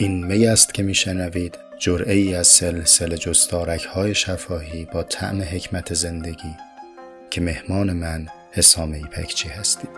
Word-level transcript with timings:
این 0.00 0.26
می 0.26 0.46
است 0.46 0.74
که 0.74 0.82
میشنوید 0.82 1.58
جرعه 1.78 2.14
ای 2.14 2.34
از 2.34 2.46
سلسله 2.46 3.16
جستارک 3.18 3.84
های 3.84 4.14
شفاهی 4.14 4.84
با 4.84 5.02
طعم 5.02 5.42
حکمت 5.42 5.94
زندگی 5.94 6.56
که 7.30 7.40
مهمان 7.40 7.92
من 7.92 8.26
حسام 8.52 8.92
ایپکچی 8.92 9.48
هستید 9.48 9.90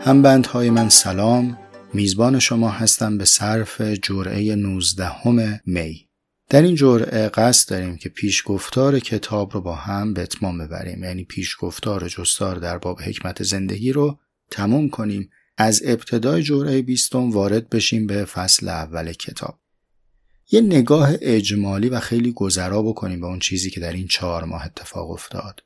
هم 0.00 0.22
بندهای 0.22 0.70
من 0.70 0.88
سلام. 0.88 1.58
میزبان 1.94 2.38
شما 2.38 2.70
هستم 2.70 3.18
به 3.18 3.24
صرف 3.24 3.80
جرعه 3.80 4.54
19 4.54 5.10
می. 5.66 6.05
در 6.48 6.62
این 6.62 6.74
جرعه 6.74 7.28
قصد 7.28 7.70
داریم 7.70 7.96
که 7.96 8.08
پیشگفتار 8.08 8.98
کتاب 8.98 9.54
رو 9.54 9.60
با 9.60 9.74
هم 9.74 10.14
به 10.14 10.22
اتمام 10.22 10.58
ببریم. 10.58 11.04
یعنی 11.04 11.24
پیشگفتار 11.24 12.08
جستار 12.08 12.56
در 12.56 12.78
باب 12.78 13.00
حکمت 13.00 13.42
زندگی 13.42 13.92
رو 13.92 14.18
تموم 14.50 14.88
کنیم. 14.88 15.30
از 15.56 15.82
ابتدای 15.84 16.42
جرعه 16.42 16.82
بیستم 16.82 17.30
وارد 17.30 17.68
بشیم 17.68 18.06
به 18.06 18.24
فصل 18.24 18.68
اول 18.68 19.12
کتاب. 19.12 19.58
یه 20.50 20.60
نگاه 20.60 21.10
اجمالی 21.20 21.88
و 21.88 22.00
خیلی 22.00 22.32
گذرا 22.32 22.82
بکنیم 22.82 23.20
به 23.20 23.26
اون 23.26 23.38
چیزی 23.38 23.70
که 23.70 23.80
در 23.80 23.92
این 23.92 24.06
چهار 24.06 24.44
ماه 24.44 24.66
اتفاق 24.66 25.10
افتاد. 25.10 25.62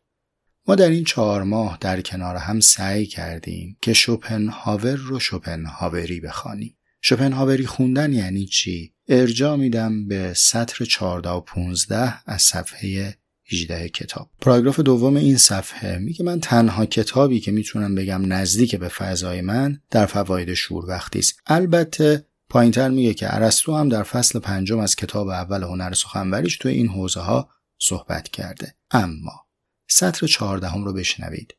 ما 0.69 0.75
در 0.75 0.89
این 0.89 1.05
چهار 1.05 1.43
ماه 1.43 1.79
در 1.81 2.01
کنار 2.01 2.37
هم 2.37 2.61
سعی 2.61 3.07
کردیم 3.07 3.77
که 3.83 3.93
شوپنهاور 3.93 4.95
رو 4.95 5.19
شوپنهاوری 5.19 6.21
بخوانیم. 6.21 6.77
شوپنهاوری 7.01 7.67
خوندن 7.67 8.13
یعنی 8.13 8.47
چی؟ 8.47 8.95
ارجا 9.09 9.57
میدم 9.57 10.09
به 10.09 10.35
سطر 10.37 10.85
14 10.85 11.31
و 11.31 11.41
15 11.41 12.15
از 12.27 12.43
صفحه 12.43 13.17
18 13.53 13.89
کتاب. 13.89 14.31
پاراگراف 14.41 14.81
دوم 14.81 15.17
این 15.17 15.37
صفحه 15.37 15.99
میگه 15.99 16.25
من 16.25 16.41
تنها 16.41 16.87
کتابی 16.87 17.41
که 17.41 17.53
می‌تونم 17.53 17.95
بگم 17.95 18.33
نزدیک 18.33 18.77
به 18.77 18.89
فضای 18.89 19.41
من 19.41 19.81
در 19.91 20.07
فواید 20.07 20.55
شور 20.55 20.87
وقتی 20.87 21.19
است. 21.19 21.41
البته 21.47 22.27
پایینتر 22.49 22.89
میگه 22.89 23.15
که 23.15 23.35
ارسطو 23.35 23.77
هم 23.77 23.89
در 23.89 24.03
فصل 24.03 24.39
پنجم 24.39 24.79
از 24.79 24.97
کتاب 24.97 25.29
اول 25.29 25.63
هنر 25.63 25.93
سخنوریش 25.93 26.57
تو 26.57 26.69
این 26.69 26.89
حوزه 26.89 27.21
ها 27.21 27.49
صحبت 27.79 28.29
کرده. 28.29 28.75
اما 28.91 29.47
سطر 29.89 30.27
چهاردهم 30.27 30.85
رو 30.85 30.93
بشنوید. 30.93 31.55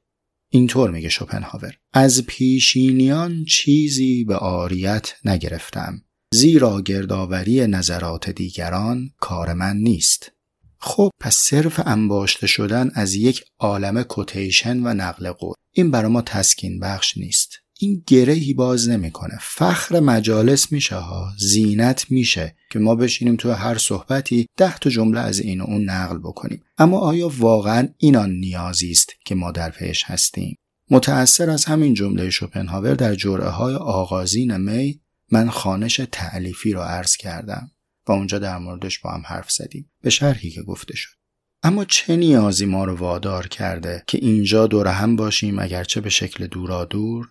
اینطور 0.54 0.92
میگه 0.92 1.10
شوپنهاور. 1.10 1.78
از 1.94 2.26
پیشینیان 2.26 3.46
چیزی 3.46 4.24
به 4.24 4.36
آریت 4.36 5.14
نگرفتم. 5.26 6.02
زیرا 6.34 6.82
گردآوری 6.82 7.68
نظرات 7.68 8.30
دیگران 8.30 9.10
کار 9.20 9.54
من 9.54 9.78
نیست. 9.78 10.32
خب 10.78 11.12
پس 11.20 11.36
صرف 11.36 11.82
انباشته 11.86 12.48
شدن 12.48 12.92
از 12.96 13.16
یک 13.16 13.44
عالم 13.60 14.04
کوتیشن 14.04 14.78
و 14.78 14.94
نقل 14.94 15.32
قول. 15.32 15.54
این 15.72 15.92
برای 15.92 16.12
ما 16.12 16.22
تسکین 16.22 16.80
بخش 16.80 17.18
نیست. 17.18 17.61
این 17.82 18.04
گرهی 18.08 18.54
باز 18.54 18.90
نمی‌کنه. 18.90 19.38
فخر 19.42 20.00
مجالس 20.00 20.72
میشه 20.72 20.96
ها 20.96 21.34
زینت 21.38 22.12
میشه 22.12 22.56
که 22.70 22.80
ما 22.80 22.96
بشینیم 22.96 23.36
تو 23.36 23.52
هر 23.52 23.78
صحبتی 23.78 24.48
ده 24.58 24.78
تا 24.78 24.90
جمله 24.90 25.20
از 25.20 25.40
این 25.40 25.62
و 25.62 25.64
اون 25.64 25.90
نقل 25.90 26.18
بکنیم. 26.18 26.64
اما 26.78 27.00
آیا 27.00 27.32
واقعا 27.38 27.88
اینان 27.98 28.32
نیازی 28.32 28.92
است 28.92 29.10
که 29.26 29.36
ما 29.36 29.52
در 29.52 29.70
پیش 29.70 30.04
هستیم؟ 30.04 30.58
متأثر 30.92 31.50
از 31.50 31.66
همین 31.66 31.94
جمله 31.94 32.30
شوپنهاور 32.30 32.94
در 32.94 33.16
جرعه 33.16 33.50
های 33.50 33.76
آغازین 33.76 34.58
می 34.58 35.02
من 35.32 35.50
خانش 35.50 36.02
تعلیفی 36.12 36.74
رو 36.74 36.82
عرض 36.82 37.16
کردم 37.16 37.72
و 38.08 38.12
اونجا 38.12 38.40
در 38.40 38.58
موردش 38.58 39.00
با 39.00 39.12
هم 39.12 39.24
حرف 39.26 39.52
زدیم. 39.52 39.92
به 40.02 40.10
شرحی 40.10 40.50
که 40.50 40.62
گفته 40.62 40.96
شد. 40.96 41.16
اما 41.64 41.86
چه 41.86 42.16
نیازی 42.16 42.66
ما 42.66 42.86
رو 42.86 42.96
وادار 42.96 43.48
کرده 43.48 44.04
که 44.08 44.18
اینجا 44.18 44.68
دور 44.68 44.88
هم 44.88 45.16
باشیم 45.16 45.60
اگرچه 45.60 46.02
به 46.02 46.10
شکل 46.10 46.48
دورادور 46.48 47.28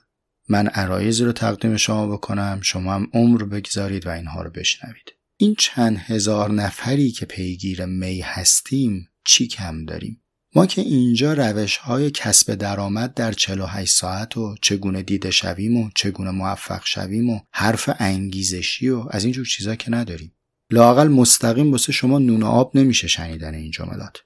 من 0.48 0.66
عرایزی 0.66 1.24
رو 1.24 1.32
تقدیم 1.32 1.76
شما 1.76 2.06
بکنم 2.06 2.60
شما 2.62 2.94
هم 2.94 3.08
عمر 3.14 3.44
بگذارید 3.44 4.06
و 4.06 4.10
اینها 4.10 4.42
رو 4.42 4.50
بشنوید. 4.50 5.14
این 5.36 5.54
چند 5.58 5.96
هزار 5.96 6.50
نفری 6.50 7.10
که 7.10 7.26
پیگیر 7.26 7.84
می 7.84 8.20
هستیم 8.20 9.08
چی 9.24 9.46
کم 9.46 9.84
داریم؟ 9.84 10.22
ما 10.54 10.66
که 10.66 10.82
اینجا 10.82 11.32
روش 11.32 11.76
های 11.76 12.10
کسب 12.10 12.54
درآمد 12.54 13.14
در 13.14 13.32
48 13.32 13.94
ساعت 13.94 14.36
و 14.36 14.54
چگونه 14.62 15.02
دیده 15.02 15.30
شویم 15.30 15.76
و 15.76 15.90
چگونه 15.94 16.30
موفق 16.30 16.82
شویم 16.84 17.30
و 17.30 17.40
حرف 17.50 17.90
انگیزشی 17.98 18.88
و 18.88 19.06
از 19.10 19.24
اینجور 19.24 19.46
چیزا 19.46 19.74
که 19.74 19.90
نداریم. 19.90 20.32
لاقل 20.70 21.08
مستقیم 21.08 21.72
واسه 21.72 21.92
شما 21.92 22.18
نون 22.18 22.42
آب 22.42 22.76
نمیشه 22.76 23.08
شنیدن 23.08 23.54
این 23.54 23.70
جملات. 23.70 24.16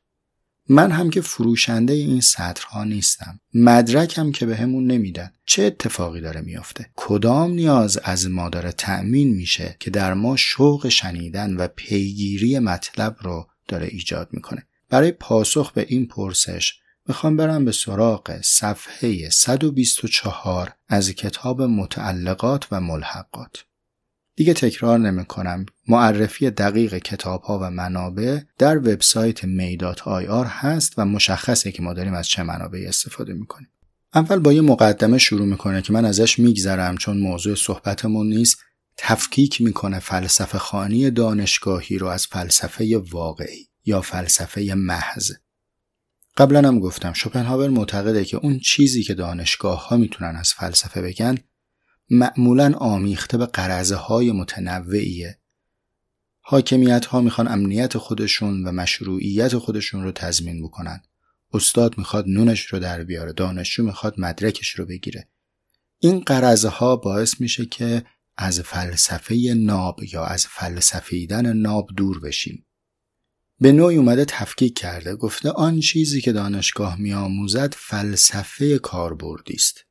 من 0.69 0.91
هم 0.91 1.11
که 1.11 1.21
فروشنده 1.21 1.93
این 1.93 2.21
سطرها 2.21 2.85
نیستم. 2.85 3.41
مدرکم 3.55 4.33
که 4.33 4.47
به 4.47 4.57
همون 4.57 4.87
نمیدن. 4.87 5.31
چه 5.47 5.63
اتفاقی 5.63 6.21
داره 6.21 6.41
میافته؟ 6.41 6.91
کدام 6.97 7.51
نیاز 7.51 7.99
از 8.05 8.31
ما 8.31 8.49
داره 8.49 8.73
تأمین 8.73 9.35
میشه 9.35 9.77
که 9.81 9.91
در 9.91 10.15
ما 10.15 10.37
شوق 10.37 10.89
شنیدن 10.89 11.57
و 11.57 11.69
پیگیری 11.77 12.59
مطلب 12.59 13.17
رو 13.21 13.47
داره 13.69 13.87
ایجاد 13.87 14.29
می‌کنه؟ 14.33 14.67
برای 14.91 15.13
پاسخ 15.13 15.73
به 15.73 15.87
این 15.89 16.07
پرسش 16.07 16.75
می‌خوام 17.09 17.37
برم 17.37 17.65
به 17.65 17.73
سراغ 17.73 18.41
صفحه 18.45 19.31
124 19.31 20.75
از 20.89 21.11
کتاب 21.11 21.63
متعلقات 21.63 22.67
و 22.71 22.81
ملحقات. 22.81 23.65
دیگه 24.37 24.55
تکرار 24.55 24.99
نمی 24.99 25.25
کنم. 25.25 25.67
معرفی 25.89 26.51
دقیق 26.51 26.99
کتاب 26.99 27.43
ها 27.43 27.59
و 27.63 27.71
منابع 27.71 28.41
در 28.59 28.79
وبسایت 28.79 29.45
میدات 29.45 30.09
آی 30.09 30.27
آر 30.27 30.47
هست 30.47 30.95
و 30.97 31.05
مشخصه 31.05 31.73
که 31.73 31.83
ما 31.83 31.93
داریم 31.93 32.15
از 32.15 32.29
چه 32.29 32.43
منابعی 32.43 32.87
استفاده 32.87 33.33
می‌کنیم. 33.33 33.69
اول 34.15 34.39
با 34.39 34.53
یه 34.53 34.61
مقدمه 34.61 35.19
شروع 35.19 35.47
می‌کنه 35.47 35.83
که 35.83 35.93
من 35.93 36.05
ازش 36.05 36.39
میگذرم 36.39 36.97
چون 36.97 37.19
موضوع 37.19 37.55
صحبتمون 37.55 38.27
نیست 38.27 38.59
تفکیک 38.97 39.61
می‌کنه 39.61 39.99
فلسفه 39.99 40.59
خانی 40.59 41.11
دانشگاهی 41.11 41.99
رو 41.99 42.07
از 42.07 42.27
فلسفه 42.27 42.99
واقعی 42.99 43.69
یا 43.85 44.01
فلسفه 44.01 44.75
محض 44.77 45.33
قبلا 46.37 46.69
هم 46.69 46.81
گفتم 46.81 47.13
شوپنهاور 47.13 47.69
معتقده 47.69 48.25
که 48.25 48.37
اون 48.37 48.59
چیزی 48.59 49.03
که 49.03 49.15
دانشگاه 49.15 49.89
ها 49.89 49.97
می‌تونن 49.97 50.37
از 50.37 50.53
فلسفه 50.53 51.03
بگن 51.03 51.39
معمولا 52.15 52.73
آمیخته 52.75 53.39
به 53.39 53.47
قرضه 53.47 53.97
های 53.97 54.33
متنوعیه. 54.33 55.39
حاکمیت 56.41 57.07
ها 57.07 57.21
می‌خوان 57.21 57.49
امنیت 57.49 57.99
خودشون 57.99 58.65
و 58.65 58.73
مشروعیت 58.73 59.59
خودشون 59.59 60.03
رو 60.03 60.13
تضمین 60.13 60.63
بکنن. 60.63 61.03
استاد 61.53 61.99
می‌خواد 61.99 62.25
نونش 62.29 62.67
رو 62.67 62.79
در 62.79 63.05
بیاره 63.05 63.33
دانشجو 63.33 63.83
می‌خواد 63.83 64.15
مدرکش 64.19 64.69
رو 64.69 64.87
بگیره. 64.87 65.29
این 65.99 66.21
قرضه 66.21 66.69
ها 66.69 66.97
باعث 66.97 67.41
میشه 67.41 67.67
که 67.67 68.05
از 68.37 68.61
فلسفه 68.61 69.55
ناب 69.57 70.01
یا 70.13 70.25
از 70.25 70.47
فلسفیدن 70.47 71.53
ناب 71.53 71.89
دور 71.97 72.21
بشیم. 72.21 72.67
به 73.61 73.73
نوعی 73.73 73.97
اومده 73.97 74.25
تفکیک 74.25 74.79
کرده 74.79 75.17
گفته 75.17 75.51
آن 75.51 75.81
چیزی 75.81 76.21
که 76.21 76.33
دانشگاه 76.33 77.01
میآموزد 77.01 77.75
فلسفه 77.75 78.79
کاربردی 78.79 79.55
است. 79.55 79.85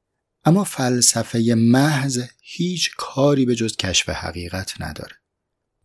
اما 0.46 0.64
فلسفه 0.64 1.54
محض 1.58 2.20
هیچ 2.42 2.92
کاری 2.98 3.46
به 3.46 3.56
جز 3.56 3.76
کشف 3.76 4.10
حقیقت 4.10 4.74
نداره. 4.80 5.16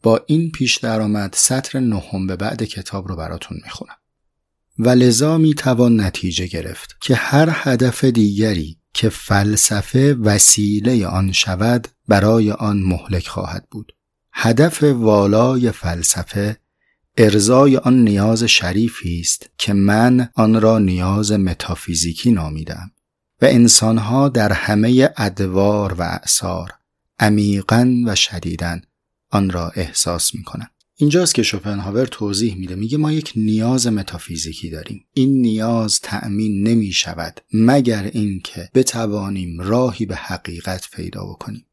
با 0.03 0.25
این 0.27 0.51
پیش 0.51 0.77
درآمد 0.77 1.35
سطر 1.37 1.81
نهم 1.81 2.27
به 2.27 2.37
بعد 2.37 2.63
کتاب 2.63 3.09
رو 3.09 3.17
براتون 3.17 3.59
می‌خونم. 3.65 3.97
و 4.79 4.89
لذا 4.89 5.39
می‌توان 5.39 6.01
نتیجه 6.01 6.47
گرفت 6.47 6.97
که 7.01 7.15
هر 7.15 7.49
هدف 7.53 8.05
دیگری 8.05 8.79
که 8.95 9.09
فلسفه 9.09 10.15
وسیله 10.15 11.07
آن 11.07 11.33
شود 11.33 11.89
برای 12.09 12.51
آن 12.51 12.83
مهلک 12.83 13.29
خواهد 13.29 13.69
بود. 13.71 13.93
هدف 14.33 14.83
والای 14.83 15.71
فلسفه 15.71 16.57
ارزای 17.17 17.77
آن 17.77 18.05
نیاز 18.05 18.43
شریفی 18.45 19.21
است 19.21 19.51
که 19.59 19.73
من 19.73 20.29
آن 20.35 20.61
را 20.61 20.79
نیاز 20.79 21.33
متافیزیکی 21.33 22.31
نامیدم 22.31 22.91
و 23.43 23.47
انسانها 23.47 24.29
در 24.29 24.53
همه 24.53 25.11
ادوار 25.17 25.95
و 25.95 26.03
اعثار 26.03 26.73
عمیقا 27.19 27.95
و 28.07 28.15
شدیدن 28.15 28.83
آن 29.31 29.51
را 29.51 29.69
احساس 29.69 30.35
می 30.35 30.43
کنند. 30.43 30.71
اینجاست 30.97 31.35
که 31.35 31.43
شوپنهاور 31.43 32.07
توضیح 32.07 32.57
میده. 32.57 32.75
میگه 32.75 32.99
ما 32.99 33.13
یک 33.13 33.33
نیاز 33.37 33.87
متافیزیکی 33.87 34.71
داریم. 34.71 35.05
این 35.15 35.41
نیاز 35.41 36.01
تأمین 36.01 36.69
نمی 36.69 36.93
شود 36.93 37.41
مگر 37.53 38.11
اینکه 38.13 38.69
بتوانیم 38.75 39.61
راهی 39.61 40.07
به 40.07 40.17
حقیقت 40.17 40.91
پیدا 40.91 41.25
بکنیم. 41.25 41.65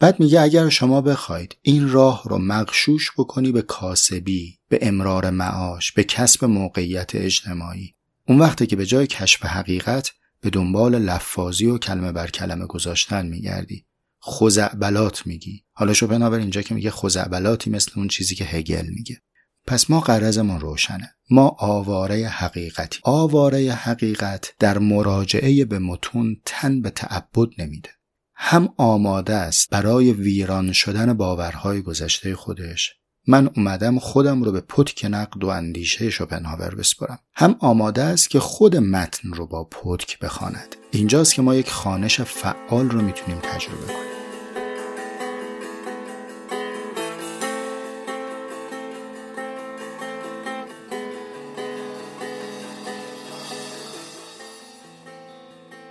بعد 0.00 0.20
میگه 0.20 0.40
اگر 0.40 0.68
شما 0.68 1.00
بخواید 1.00 1.56
این 1.62 1.88
راه 1.88 2.22
رو 2.24 2.38
مغشوش 2.38 3.12
بکنی 3.18 3.52
به 3.52 3.62
کاسبی 3.62 4.58
به 4.68 4.78
امرار 4.82 5.30
معاش 5.30 5.92
به 5.92 6.04
کسب 6.04 6.44
موقعیت 6.44 7.14
اجتماعی 7.14 7.94
اون 8.28 8.38
وقتی 8.38 8.66
که 8.66 8.76
به 8.76 8.86
جای 8.86 9.06
کشف 9.06 9.46
حقیقت 9.46 10.10
به 10.40 10.50
دنبال 10.50 10.98
لفاظی 10.98 11.66
و 11.66 11.78
کلمه 11.78 12.12
بر 12.12 12.30
کلمه 12.30 12.66
گذاشتن 12.66 13.26
میگردی. 13.26 13.86
خزعبلات 14.26 15.26
میگی. 15.26 15.64
حالا 15.72 15.92
شوپنهاور 15.92 16.38
اینجا 16.38 16.62
که 16.62 16.74
میگه 16.74 16.90
خزعبلاتی 16.90 17.70
مثل 17.70 17.92
اون 17.96 18.08
چیزی 18.08 18.34
که 18.34 18.44
هگل 18.44 18.86
میگه. 18.86 19.22
پس 19.66 19.90
ما 19.90 20.00
قرضمون 20.00 20.60
روشنه. 20.60 21.14
ما 21.30 21.56
آواره 21.58 22.28
حقیقتی. 22.28 22.98
آواره 23.02 23.72
حقیقت 23.72 24.54
در 24.58 24.78
مراجعه 24.78 25.64
به 25.64 25.78
متون 25.78 26.36
تن 26.44 26.80
به 26.80 26.90
تعبد 26.90 27.48
نمیده. 27.58 27.90
هم 28.34 28.68
آماده 28.76 29.34
است 29.34 29.70
برای 29.70 30.12
ویران 30.12 30.72
شدن 30.72 31.12
باورهای 31.12 31.82
گذشته 31.82 32.34
خودش 32.34 32.97
من 33.30 33.50
اومدم 33.56 33.98
خودم 33.98 34.42
رو 34.42 34.52
به 34.52 34.60
پتک 34.60 35.06
نقد 35.10 35.44
و 35.44 35.48
اندیشه 35.48 36.10
شوپنهاور 36.10 36.74
بسپرم. 36.74 37.18
هم 37.34 37.56
آماده 37.60 38.02
است 38.02 38.30
که 38.30 38.40
خود 38.40 38.76
متن 38.76 39.32
رو 39.32 39.46
با 39.46 39.64
پتک 39.64 40.18
بخواند. 40.18 40.76
اینجاست 40.90 41.34
که 41.34 41.42
ما 41.42 41.54
یک 41.54 41.70
خانش 41.70 42.20
فعال 42.20 42.90
رو 42.90 43.02
می‌تونیم 43.02 43.40
تجربه 43.40 43.86
کنیم. 43.86 44.08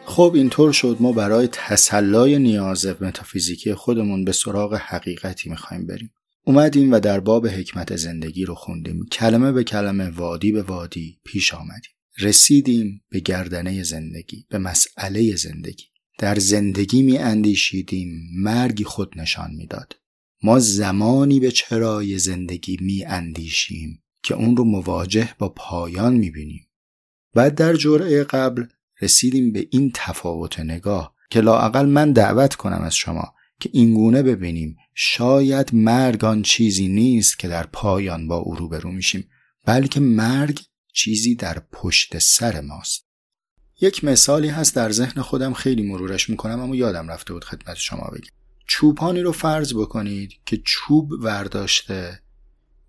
خب 0.05 0.31
اینطور 0.35 0.71
شد 0.71 0.97
ما 0.99 1.11
برای 1.11 1.49
تسلای 1.51 2.39
نیاز 2.39 2.85
متافیزیکی 2.85 3.73
خودمون 3.73 4.25
به 4.25 4.31
سراغ 4.31 4.73
حقیقتی 4.73 5.49
می‌خوایم 5.49 5.87
بریم. 5.87 6.11
اومدیم 6.47 6.91
و 6.91 6.99
در 6.99 7.19
باب 7.19 7.47
حکمت 7.47 7.95
زندگی 7.95 8.45
رو 8.45 8.55
خوندیم. 8.55 9.05
کلمه 9.05 9.51
به 9.51 9.63
کلمه 9.63 10.09
وادی 10.09 10.51
به 10.51 10.61
وادی 10.61 11.19
پیش 11.23 11.53
آمدیم. 11.53 11.91
رسیدیم 12.19 13.01
به 13.09 13.19
گردنه 13.19 13.83
زندگی 13.83 14.45
به 14.49 14.57
مسئله 14.57 15.35
زندگی. 15.35 15.83
در 16.19 16.35
زندگی 16.35 17.01
می 17.01 17.17
اندیشیدیم 17.17 18.09
مرگی 18.35 18.83
خود 18.83 19.19
نشان 19.19 19.51
می‌داد 19.51 19.95
ما 20.44 20.59
زمانی 20.59 21.39
به 21.39 21.51
چرای 21.51 22.19
زندگی 22.19 22.77
می 22.81 23.05
اندیشیم 23.05 24.03
که 24.23 24.35
اون 24.35 24.57
رو 24.57 24.63
مواجه 24.63 25.29
با 25.39 25.49
پایان 25.49 26.13
می 26.13 26.31
بینیم. 26.31 26.67
بعد 27.33 27.55
در 27.55 27.75
جرعه 27.75 28.23
قبل 28.23 28.65
رسیدیم 29.01 29.51
به 29.51 29.67
این 29.71 29.91
تفاوت 29.94 30.59
نگاه 30.59 31.15
که 31.29 31.41
لاعقل 31.41 31.85
من 31.85 32.11
دعوت 32.11 32.55
کنم 32.55 32.81
از 32.81 32.95
شما. 32.95 33.33
که 33.59 33.69
اینگونه 33.74 34.24
ببینیم 34.24 34.77
شاید 34.94 35.74
مرگ 35.74 36.25
آن 36.25 36.42
چیزی 36.42 36.88
نیست 36.88 37.39
که 37.39 37.48
در 37.48 37.63
پایان 37.63 38.27
با 38.27 38.38
او 38.38 38.56
روبرو 38.56 38.92
میشیم 38.92 39.30
بلکه 39.65 40.00
مرگ 40.00 40.62
چیزی 40.94 41.36
در 41.36 41.59
پشت 41.71 42.19
سر 42.19 42.62
ماست. 42.62 43.07
یک 43.81 44.04
مثالی 44.04 44.48
هست 44.50 44.75
در 44.75 44.92
ذهن 44.92 45.21
خودم 45.21 45.54
خیلی 45.54 45.81
مرورش 45.81 46.30
می‌کنم 46.30 46.59
اما 46.59 46.75
یادم 46.75 47.07
رفته 47.07 47.33
بود 47.33 47.44
خدمت 47.44 47.75
شما 47.75 48.09
بگم. 48.13 48.30
چوپانی 48.68 49.21
رو 49.21 49.31
فرض 49.31 49.74
بکنید 49.74 50.31
که 50.45 50.62
چوب 50.65 51.12
ورداشته 51.12 52.21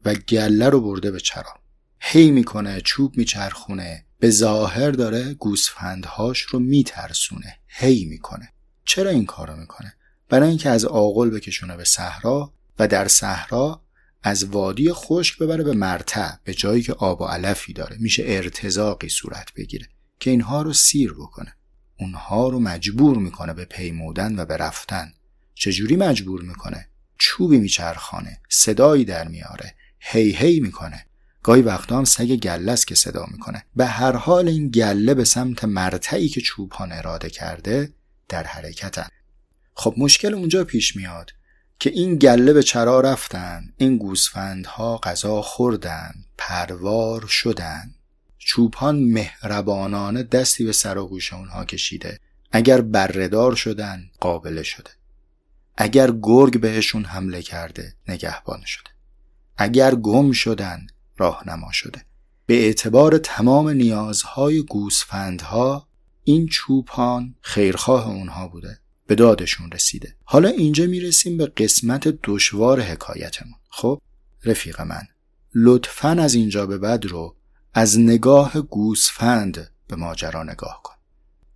و 0.05 0.15
گله 0.15 0.69
رو 0.69 0.81
برده 0.81 1.11
به 1.11 1.20
چرا. 1.20 1.55
هی 2.00 2.31
می‌کنه 2.31 2.81
چوب 2.81 3.17
میچرخونه 3.17 4.06
به 4.19 4.31
ظاهر 4.31 4.91
داره 4.91 5.35
گوسفندهاش 5.35 6.41
رو 6.41 6.59
میترسونه. 6.59 7.59
هی 7.67 8.05
می‌کنه. 8.05 8.53
چرا 8.85 9.11
این 9.11 9.26
کارو 9.26 9.56
می‌کنه؟ 9.56 9.94
برای 10.28 10.48
اینکه 10.48 10.70
از 10.70 10.84
آغل 10.84 11.30
بکشونه 11.30 11.76
به 11.76 11.84
صحرا 11.84 12.52
و 12.78 12.88
در 12.88 13.08
صحرا 13.08 13.82
از 14.22 14.44
وادی 14.44 14.92
خشک 14.92 15.38
ببره 15.38 15.64
به 15.64 15.72
مرتع 15.72 16.30
به 16.44 16.54
جایی 16.54 16.82
که 16.82 16.92
آب 16.92 17.20
و 17.20 17.25
علفی 17.25 17.72
داره. 17.72 17.96
میشه 18.00 18.22
ارتزاقی 18.26 19.08
صورت 19.08 19.54
بگیره 19.56 19.88
که 20.20 20.30
اینها 20.30 20.62
رو 20.62 20.72
سیر 20.72 21.12
بکنه. 21.12 21.54
اونها 22.00 22.48
رو 22.48 22.60
مجبور 22.60 23.19
می‌کنه 23.19 23.54
به 23.54 23.64
پیمودن 23.64 24.40
و 24.40 24.44
به 24.44 24.56
رفتن. 24.56 25.12
چجوری 25.54 25.96
مجبور 25.96 26.42
می‌کنه؟ 26.42 26.88
چوبی 27.19 27.58
میچرخانه 27.58 28.40
صدایی 28.48 29.04
در 29.04 29.28
میاره 29.28 29.74
هی 30.00 30.31
هی 30.31 30.60
می‌کنه. 30.60 31.06
گاهی 31.42 31.62
وقتا 31.62 31.98
هم 31.98 32.04
سگ 32.04 32.36
گله 32.36 32.72
است 32.72 32.86
که 32.86 32.94
صدا 32.94 33.26
می‌کنه. 33.31 33.64
به 33.76 33.86
هر 33.86 34.16
حال 34.16 34.48
این 34.48 34.69
گله 34.69 35.14
به 35.14 35.24
سمت 35.24 35.64
مرتعی 35.64 36.28
که 36.28 36.40
چوبان 36.40 36.92
اراده 36.92 37.31
کرده 37.31 37.92
در 38.28 38.44
حرکتن. 38.44 39.08
خب 39.78 39.94
مشکل 39.96 40.34
اونجا 40.34 40.64
پیش 40.64 40.96
میاد 40.96 41.30
که 41.78 41.90
این 41.90 42.16
گله 42.16 42.52
به 42.52 42.62
چرا 42.62 43.00
رفتن 43.00 43.72
این 43.76 43.98
گوسفندها 43.98 44.96
غذا 44.96 45.42
خوردن 45.42 46.14
پروار 46.38 47.26
شدن. 47.26 47.94
چوپان 48.38 48.98
مهربانانه 48.98 50.22
دستی 50.22 50.64
به 50.64 50.72
سر 50.72 50.98
و 50.98 51.06
گوش 51.06 51.32
اونها 51.32 51.64
کشیده. 51.64 52.20
اگر 52.52 52.80
بردار 52.80 53.54
شدن 53.54 54.10
قابل 54.20 54.62
شده. 54.62 54.90
اگر 55.76 56.10
گرگ 56.22 56.60
بهشون 56.60 57.04
حمله 57.04 57.42
کرده 57.42 57.94
نگهبان 58.08 58.62
شده. 58.64 58.90
اگر 59.56 59.94
گم 59.94 60.32
شدن 60.32 60.86
راهنما 61.16 61.72
شده. 61.72 62.04
به 62.46 62.54
اعتبار 62.54 63.19
تمام 63.19 63.69
نیازهای 63.69 64.62
گوسفندها 64.62 65.88
این 66.24 66.46
چوپان 66.46 67.34
خیرخواه 67.40 68.08
اونها 68.08 68.48
بوده. 68.48 68.81
به 69.08 69.14
دادشون 69.14 69.70
رسیده. 69.72 70.14
حالا 70.25 70.49
اینجا 70.49 70.87
می‌رسیم 70.87 71.37
به 71.37 71.46
قسمت 71.46 72.08
دشوار 72.25 72.81
حکایتمون. 72.81 73.55
خب 73.70 74.00
رفیق 74.44 74.81
من 74.81 75.02
لطفا 75.55 76.08
از 76.08 76.34
اینجا 76.34 76.66
به 76.66 76.78
بعد 76.78 77.06
رو 77.06 77.37
از 77.75 77.99
نگاه 77.99 78.60
گوسفند 78.60 79.70
به 79.88 79.96
ماجرا 79.96 80.43
نگاه 80.43 80.81
کن. 80.84 80.94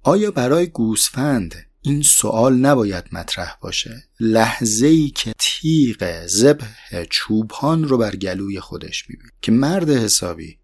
آیا 0.02 0.30
برای 0.30 0.66
گوسفند 0.66 1.54
این 1.80 2.02
سوال 2.02 2.54
نباید 2.54 3.04
مطرح 3.12 3.56
باشه؟ 3.60 4.04
لحظه 4.20 4.86
ای 4.86 5.10
که 5.10 5.32
تیغ 5.38 6.26
زبه 6.26 6.66
چوبان 7.10 7.88
رو 7.88 7.98
بر 7.98 8.16
گلوی 8.16 8.60
خودش 8.60 9.10
میبین 9.10 9.30
که 9.42 9.52
مرد 9.52 9.90
حسابی 9.90 10.58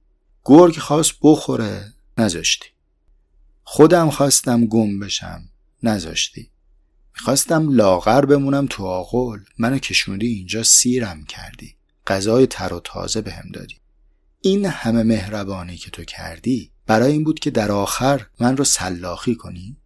گرگ 0.44 0.79
خواست 0.79 1.12
بخوره 1.23 1.93
نذاشتی. 2.19 2.69
خودم 3.62 4.11
خواستم 4.11 4.67
گم 4.67 4.99
بشم 4.99 5.43
نذاشتی. 5.82 6.50
می‌خواستم 7.19 7.75
لاغر 7.75 8.25
بمونم 8.25 8.67
تو 8.70 8.85
آغل. 8.85 9.38
منو 9.59 9.79
کشوندی 9.79 10.26
اینجا 10.26 10.62
سیرم 10.62 11.25
کردی. 11.25 11.75
غذای 12.06 12.47
تر 12.47 12.73
و 12.73 12.81
تازه 12.85 13.20
بهم 13.20 13.50
دادی. 13.55 13.75
این 14.41 14.67
همه 14.67 15.03
مهربانی 15.03 15.76
که 15.76 15.91
تو 15.91 16.05
کردی 16.05 16.70
برای 16.87 17.12
این 17.12 17.25
بود 17.25 17.38
که 17.38 17.50
در 17.50 17.73
آخر 17.73 18.26
من 18.41 18.56
رو 18.56 18.65
سلاخی 18.65 19.35
کنی؟ 19.35 19.76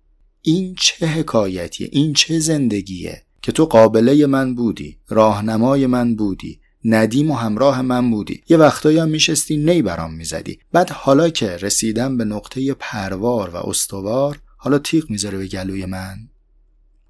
این 0.43 0.75
چه 0.81 1.07
حکایتیه؟ 1.07 1.89
این 1.93 2.13
چه 2.13 2.39
زندگیه 2.39 3.23
که 3.43 3.53
تو 3.53 3.65
قابله 3.65 4.27
من 4.27 4.55
بودی 4.55 4.99
راهنمای 5.09 5.87
من 5.87 6.17
بودی 6.17 6.61
ندیم 6.85 7.31
و 7.31 7.35
همراه 7.35 7.83
من 7.83 8.11
بودی. 8.11 8.43
یه 8.49 8.57
وقتایی 8.57 8.99
هم 8.99 9.09
میشستی 9.09 9.57
نی 9.57 9.83
برام 9.83 10.15
می‌زدی. 10.15 10.59
بعد 10.73 10.91
حالا 10.91 11.29
که 11.31 11.57
رسیدم 11.57 12.17
به 12.17 12.25
نقطه 12.25 12.75
پروار 12.75 13.51
و 13.51 13.57
استوار 13.57 14.39
حالا 14.57 14.79
تیغ 14.79 15.11
می‌ذاره 15.11 15.39
به 15.39 15.47
گلوی 15.47 15.87
من. 15.87 16.29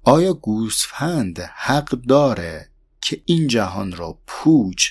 آیا 0.03 0.33
گوسفند 0.33 1.39
حق 1.39 1.89
داره 1.89 2.69
که 3.01 3.21
این 3.25 3.47
جهان 3.47 3.91
را 3.91 4.19
پوچ 4.27 4.89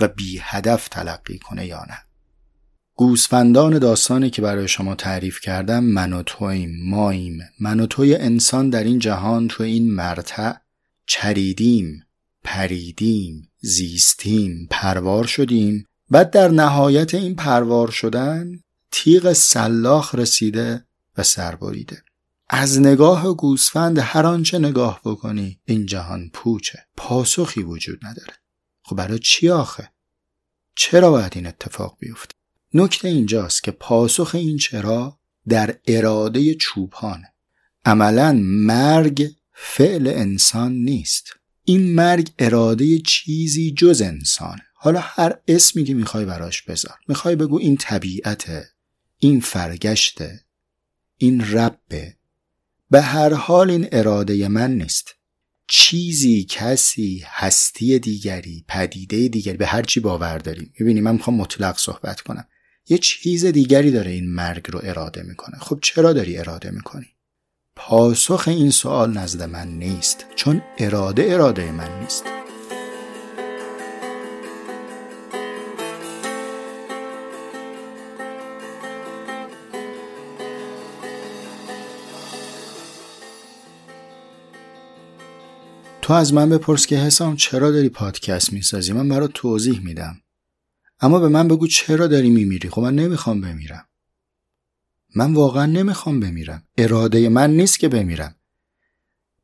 و 0.00 0.08
بی 0.08 0.38
هدف 0.42 0.88
تلقی 0.88 1.38
کنه 1.38 1.66
یا 1.66 1.84
نه؟ 1.88 1.98
گوسفندان 2.94 3.78
داستانی 3.78 4.30
که 4.30 4.42
برای 4.42 4.68
شما 4.68 4.94
تعریف 4.94 5.40
کردم 5.40 5.84
من 5.84 6.12
و 6.12 6.22
تویم 6.22 6.70
ماییم. 6.84 7.38
من 7.60 7.80
و 7.80 7.86
توی 7.86 8.14
انسان 8.14 8.70
در 8.70 8.84
این 8.84 8.98
جهان 8.98 9.48
تو 9.48 9.62
این 9.62 9.94
مرتع 9.94 10.52
چریدیم 11.06 12.06
پریدیم 12.44 13.48
زیستیم 13.60 14.66
پروار 14.70 15.26
شدیم 15.26 15.86
بعد 16.10 16.30
در 16.30 16.48
نهایت 16.48 17.14
این 17.14 17.34
پروار 17.34 17.90
شدن 17.90 18.60
تیغ 18.90 19.32
سلاخ 19.32 20.14
رسیده 20.14 20.84
و 21.18 21.22
سربریده 21.22 22.02
از 22.52 22.80
نگاه 22.80 23.36
گوسفند 23.36 23.98
هر 23.98 24.26
آنچه 24.26 24.58
نگاه 24.58 25.00
بکنی 25.04 25.60
این 25.64 25.86
جهان 25.86 26.30
پوچه 26.32 26.78
پاسخی 26.96 27.62
وجود 27.62 28.06
نداره. 28.06 28.34
خب 28.82 28.96
برای 28.96 29.18
چی 29.18 29.48
آخه؟ 29.50 29.90
چرا 30.76 31.10
باید 31.10 31.32
این 31.34 31.46
اتفاق 31.46 31.96
بیفته؟ 32.00 32.34
نکته 32.74 33.08
اینجاست 33.08 33.62
که 33.62 33.70
پاسخ 33.70 34.34
این 34.34 34.56
چرا 34.56 35.18
در 35.48 35.78
اراده 35.86 36.54
چوبانه. 36.54 37.32
عملا 37.84 38.32
مرگ 38.42 39.30
فعل 39.52 40.06
انسان 40.06 40.72
نیست. 40.72 41.32
این 41.64 41.94
مرگ 41.94 42.30
اراده 42.38 42.98
چیزی 42.98 43.70
جز 43.72 44.02
انسانه. 44.02 44.62
حالا 44.74 45.00
هر 45.02 45.38
اسمی 45.48 45.84
که 45.84 45.94
می‌خوای 45.94 46.24
براش 46.24 46.62
بذار. 46.62 46.94
می‌خوای 47.08 47.36
بگو 47.36 47.58
این 47.58 47.76
طبیعته 47.76 48.68
این 49.18 49.40
فرگشته 49.40 50.40
این 51.16 51.40
ربه. 51.40 52.19
به 52.90 53.00
هر 53.00 53.34
حال 53.34 53.70
این 53.70 53.88
اراده 53.92 54.48
من 54.48 54.70
نیست. 54.74 55.14
چیزی 55.68 56.46
کسی 56.50 57.22
هستی 57.26 57.98
دیگری 57.98 58.64
پدیده 58.68 59.28
دیگری 59.28 59.56
به 59.56 59.66
هر 59.66 59.82
چی 59.82 60.00
باور 60.00 60.38
داریم. 60.38 60.72
می‌بینی 60.80 61.00
من 61.00 61.12
می‌خوام 61.12 61.36
مطلق 61.36 61.78
صحبت 61.78 62.20
کنم. 62.20 62.46
یه 62.88 62.98
چیز 62.98 63.44
دیگری 63.44 63.90
داره 63.90 64.10
این 64.10 64.34
مرگ 64.34 64.70
رو 64.70 64.80
اراده 64.82 65.22
می‌کنه. 65.22 65.58
خب 65.58 65.78
چرا 65.82 66.12
داری 66.12 66.38
اراده 66.38 66.70
می‌کنی؟ 66.70 67.06
پاسخ 67.76 68.44
این 68.48 68.70
سوال 68.70 69.12
نزد 69.12 69.42
من 69.42 69.68
نیست 69.68 70.26
چون 70.36 70.62
اراده 70.78 71.32
اراده 71.32 71.72
من 71.72 72.00
نیست. 72.00 72.39
تو 86.10 86.14
از 86.14 86.34
من 86.34 86.48
بپرس 86.48 86.86
که 86.86 86.96
حسام 86.96 87.36
چرا 87.36 87.70
داری 87.70 87.88
پادکست 87.88 88.52
می‌سازی؟ 88.52 88.92
من 88.92 89.08
برات 89.08 89.30
توضیح 89.34 89.80
میدم. 89.80 90.16
اما 91.00 91.18
به 91.18 91.28
من 91.28 91.48
بگو 91.48 91.66
چرا 91.66 92.06
داری 92.06 92.30
میمیری. 92.30 92.68
خب 92.68 92.80
من 92.80 92.94
نمی‌خوام 92.94 93.40
بمیرم. 93.40 93.88
من 95.16 95.34
واقعا 95.34 95.66
نمی‌خوام 95.66 96.20
بمیرم. 96.20 96.62
اراده 96.78 97.28
من 97.28 97.56
نیست 97.56 97.78
که 97.78 97.88
بمیرم. 97.88 98.34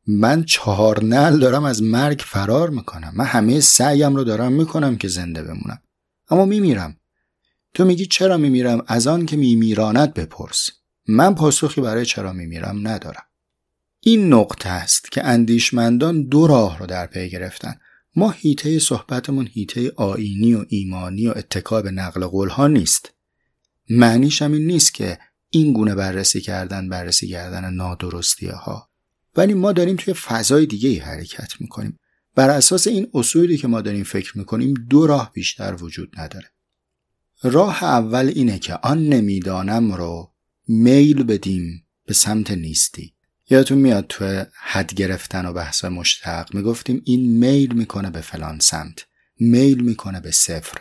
من 0.07 0.45
چهار 0.45 1.05
نل 1.05 1.39
دارم 1.39 1.65
از 1.65 1.83
مرگ 1.83 2.23
فرار 2.27 2.71
می‌کنم. 2.71 3.13
من 3.17 3.25
همه 3.25 3.61
سعیم 3.61 4.17
رو 4.17 4.25
دارم 4.25 4.53
می‌کنم 4.53 4.97
که 4.97 5.09
زنده 5.09 5.43
بمونم. 5.43 5.83
اما 6.29 6.45
میمیرم. 6.45 6.97
تو 7.75 7.85
میگی 7.85 8.07
چرا 8.07 8.37
میمیرم؟ 8.37 8.83
از 8.87 9.07
آن 9.07 9.27
که 9.27 9.37
میمیراند 9.37 10.15
بپرس. 10.15 10.71
من 11.09 11.35
پاسخی 11.35 11.81
برای 11.81 12.07
چرا 12.07 12.33
میمیرم 12.33 12.89
ندارم. 12.89 13.26
این 14.09 14.33
نقطه 14.33 14.69
است 14.69 15.13
که 15.13 15.25
اندیشمندان 15.25 16.23
دو 16.23 16.47
راه 16.47 16.79
رو 16.79 16.87
در 16.87 17.07
پی 17.07 17.31
گرفتن. 17.31 17.75
ما 18.17 18.31
هیته 18.31 18.79
صحبتمون 18.79 19.49
هیته 19.53 19.93
آینی 19.97 20.55
و 20.55 20.65
ایمانی 20.69 21.29
و 21.29 21.33
اتکا 21.37 21.83
به 21.83 21.91
نقل 21.91 22.27
قول 22.27 22.49
ها 22.49 22.69
نیست. 22.69 23.13
معنیش 23.91 24.43
هم 24.43 24.53
این 24.53 24.67
نیست 24.67 24.95
که 24.95 25.19
این 25.51 25.73
گونه 25.73 25.95
بررسی 25.95 26.41
کردن 26.41 26.89
بررسی 26.89 27.29
کردن 27.29 27.75
نادرستی 27.75 28.47
ها 28.47 28.91
ولی 29.37 29.55
ما 29.55 29.73
داریم 29.73 29.97
توی 29.97 30.15
فضای 30.15 30.67
دیگه 30.67 30.89
ای 30.89 30.99
حرکت 30.99 31.61
می‌کنیم. 31.61 31.99
بر 32.35 32.51
اساس 32.51 32.87
این 32.87 33.07
اصولی 33.15 33.57
که 33.57 33.69
ما 33.69 33.81
داریم 33.81 34.05
فکر 34.05 34.39
می‌کنیم 34.39 34.75
دو 34.91 35.07
راه 35.07 35.33
بیشتر 35.33 35.77
وجود 35.81 36.21
نداره. 36.21 36.51
راه 37.43 37.85
اول 37.85 38.33
اینه 38.35 38.59
که 38.59 38.75
آن 38.75 39.09
نمی‌دانم 39.09 39.93
رو 39.93 40.33
میل 40.69 41.23
بدیم 41.23 41.87
به 42.05 42.15
سمت 42.15 42.51
نیستی. 42.51 43.16
یادتون 43.51 43.79
میاد 43.79 44.07
تو 44.09 44.45
حد 44.63 44.95
گرفتن 44.95 45.47
و 45.47 45.53
بحث 45.53 45.85
مشتق 45.85 46.55
می‌گفتیم 46.55 47.03
این 47.05 47.39
میل 47.39 47.73
می‌کنه 47.73 48.11
به 48.11 48.21
فلان 48.21 48.59
سمت 48.59 49.07
میل 49.41 49.81
می‌کنه 49.81 50.21
به 50.21 50.31
صفر. 50.31 50.79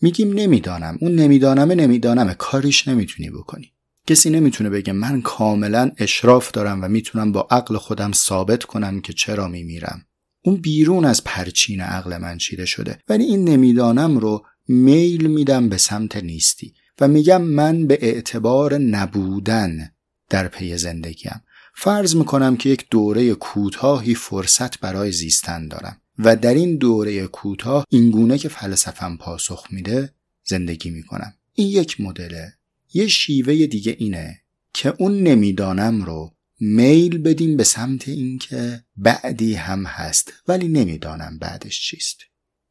میگیم 0.00 0.32
نمی‌دانم 0.32 0.98
اون 1.00 1.14
نمیدانمه 1.14 1.74
نمیدانمه 1.74 2.34
کاریش 2.34 2.88
نمی‌تونی 2.88 3.30
بکنی. 3.30 3.72
کسی 4.06 4.30
نمی‌تونه 4.30 4.70
بگه 4.70 4.92
من 4.92 5.22
کاملا 5.22 5.90
اشراف 5.98 6.50
دارم 6.50 6.84
و 6.84 6.88
می‌تونم 6.88 7.32
با 7.32 7.48
عقل 7.50 7.76
خودم 7.76 8.12
ثابت 8.12 8.64
کنم 8.64 9.00
که 9.00 9.12
چرا 9.12 9.48
میمیرم. 9.48 10.06
اون 10.42 10.56
بیرون 10.56 11.04
از 11.04 11.24
پرچین 11.24 11.80
عقل 11.80 12.16
من 12.16 12.38
چیده 12.38 12.66
شده. 12.66 12.98
ولی 13.08 13.24
این 13.24 13.48
نمی‌دانم 13.48 14.18
رو 14.18 14.46
میل 14.68 15.26
میدم 15.26 15.68
به 15.68 15.76
سمت 15.76 16.16
نیستی 16.16 16.74
و 17.00 17.08
میگم 17.08 17.42
من 17.42 17.86
به 17.86 17.98
اعتبار 18.02 18.78
نبودن 18.78 19.92
در 20.30 20.48
پی 20.48 20.76
زندگیم. 20.76 21.42
فرض 21.82 22.16
می‌کنم 22.16 22.56
که 22.56 22.68
یک 22.68 22.86
دوره 22.90 23.34
کوتاهی 23.34 24.14
فرصت 24.14 24.80
برای 24.80 25.12
زیستن 25.12 25.68
دارم 25.68 26.00
و 26.18 26.36
در 26.36 26.54
این 26.54 26.76
دوره 26.76 27.26
کوتاه 27.26 27.84
اینگونه 27.90 28.38
که 28.38 28.48
فلسفم 28.48 29.16
پاسخ 29.16 29.66
میده 29.70 30.14
زندگی 30.44 30.90
می‌کنم. 30.90 31.34
این 31.54 31.68
یک 31.68 32.00
مدله. 32.00 32.52
یه 32.92 33.06
شیوه 33.06 33.66
دیگه 33.66 33.96
اینه 33.98 34.40
که 34.74 34.94
اون 34.98 35.22
نمی‌دانم 35.22 36.02
رو 36.02 36.34
میل 36.60 37.18
بدیم 37.18 37.56
به 37.56 37.64
سمت 37.64 38.08
اینکه 38.08 38.84
بعدی 38.96 39.54
هم 39.54 39.84
هست 39.84 40.32
ولی 40.48 40.68
نمی‌دانم 40.68 41.38
بعدش 41.38 41.80
چیست. 41.80 42.18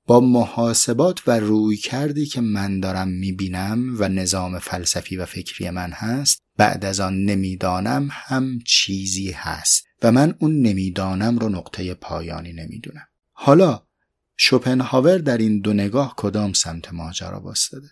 با 0.06 0.20
محاسبات 0.20 1.28
و 1.28 1.40
روی 1.40 1.78
کردی 1.78 2.26
که 2.26 2.42
من 2.42 2.80
دارم 2.80 3.08
می‌بینم 3.08 3.96
و 4.00 4.10
نظام 4.10 4.60
فلسفی 4.60 5.18
و 5.18 5.26
فکری 5.26 5.70
من 5.70 5.92
هست 5.92 6.42
بعد 6.60 6.86
از 6.86 7.00
آن 7.00 7.26
نمی‌دانم 7.26 8.10
هم 8.12 8.60
چیزی 8.66 9.32
هست 9.32 9.86
و 10.04 10.12
من 10.12 10.36
اون 10.40 10.62
نمی‌دانم 10.62 11.38
رو 11.38 11.50
نقطه 11.50 11.94
پایانی 11.94 12.54
نمی‌دونم. 12.54 13.08
حالا 13.32 13.82
شوپنهاور 14.38 15.18
در 15.18 15.38
این 15.38 15.62
دو 15.62 15.74
نگاه 15.74 16.14
کدام 16.18 16.54
سمت 16.54 16.94
ماجرا 16.94 17.40
باستده 17.40 17.88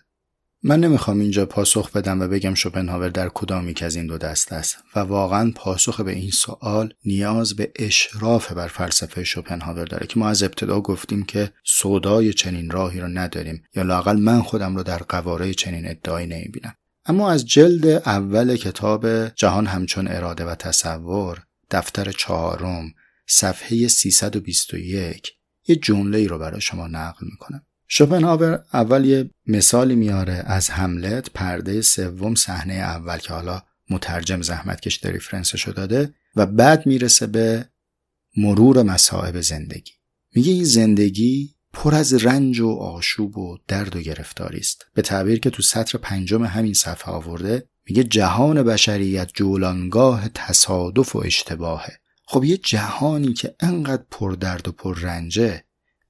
من 0.62 0.80
نمی‌خوام 0.80 1.20
اینجا 1.20 1.46
پاسخ 1.46 1.92
بدم 1.92 2.20
و 2.20 2.28
بگم 2.28 2.54
شوپنهاور 2.54 3.08
در 3.08 3.28
کدامی 3.34 3.74
که 3.74 3.86
از 3.86 3.96
این 3.96 4.06
دو 4.06 4.18
دست 4.18 4.52
است 4.52 4.76
و 4.96 5.00
واقعا 5.00 5.52
پاسخ 5.56 6.00
به 6.00 6.12
این 6.12 6.30
سوال 6.30 6.94
نیاز 7.04 7.56
به 7.56 7.72
اشراف 7.76 8.52
بر 8.52 8.68
فلسفه 8.68 9.24
شوپنهاور 9.24 9.84
داره 9.84 10.06
که 10.06 10.18
ما 10.18 10.28
از 10.28 10.42
ابتدا 10.42 10.80
گفتیم 10.80 11.22
که 11.22 11.52
سودای 11.64 12.32
چنین 12.32 12.70
راهی 12.70 13.00
رو 13.00 13.08
نداریم 13.08 13.62
یا 13.74 13.82
لاقل 13.82 14.16
من 14.16 14.42
خودم 14.42 14.76
رو 14.76 14.82
در 14.82 14.98
قواره 14.98 15.54
چنین 15.54 15.88
ادعایی 15.88 16.26
نمی‌بینم. 16.26 16.74
اما 17.08 17.30
از 17.30 17.46
جلد 17.46 17.86
اول 17.86 18.56
کتاب 18.56 19.28
جهان 19.28 19.66
همچون 19.66 20.08
اراده 20.08 20.44
و 20.44 20.54
تصور 20.54 21.42
دفتر 21.70 22.10
چهارم 22.10 22.94
صفحه 23.26 23.88
321 23.88 25.32
یه 25.68 25.76
جمله 25.76 26.18
ای 26.18 26.28
رو 26.28 26.38
برای 26.38 26.60
شما 26.60 26.86
نقل 26.86 27.26
می‌کنم. 27.30 27.62
شوپنهاور 27.88 28.64
اول 28.72 29.04
یه 29.04 29.30
مثالی 29.46 29.96
میاره 29.96 30.44
از 30.46 30.68
هملت 30.68 31.30
پرده 31.30 31.82
سوم 31.82 32.34
صحنه 32.34 32.74
اول 32.74 33.18
که 33.18 33.32
حالا 33.32 33.62
مترجم 33.90 34.42
زحمتکش 34.42 34.96
در 34.96 35.10
ریفرنسشو 35.10 35.72
داده 35.72 36.14
و 36.36 36.46
بعد 36.46 36.86
می‌رسه 36.86 37.26
به 37.26 37.68
مرور 38.36 38.82
مصائب 38.82 39.40
زندگی. 39.40 39.92
میگه 40.34 40.52
این 40.52 40.64
زندگی 40.64 41.54
پر 41.72 41.94
از 41.94 42.24
رنج 42.24 42.60
و 42.60 42.68
آشوب 42.68 43.38
و 43.38 43.58
درد 43.68 43.96
و 43.96 44.00
گرفتاری 44.00 44.58
است. 44.58 44.86
به 44.94 45.02
تعبیر 45.02 45.40
که 45.40 45.50
تو 45.50 45.62
سطر 45.62 45.98
پنجم 45.98 46.44
همین 46.44 46.74
صفحه 46.74 47.12
آورده 47.12 47.68
میگه 47.86 48.04
جهان 48.04 48.62
بشریت 48.62 49.30
جولانگاه 49.34 50.28
تصادف 50.34 51.16
و 51.16 51.18
اشتباهه. 51.18 52.00
خب 52.24 52.44
یه 52.44 52.56
جهانی 52.56 53.32
که 53.32 53.54
انقدر 53.60 54.02
پر 54.10 54.32
درد 54.32 54.68
و 54.68 54.72
پر 54.72 54.98
رنجه 54.98 55.64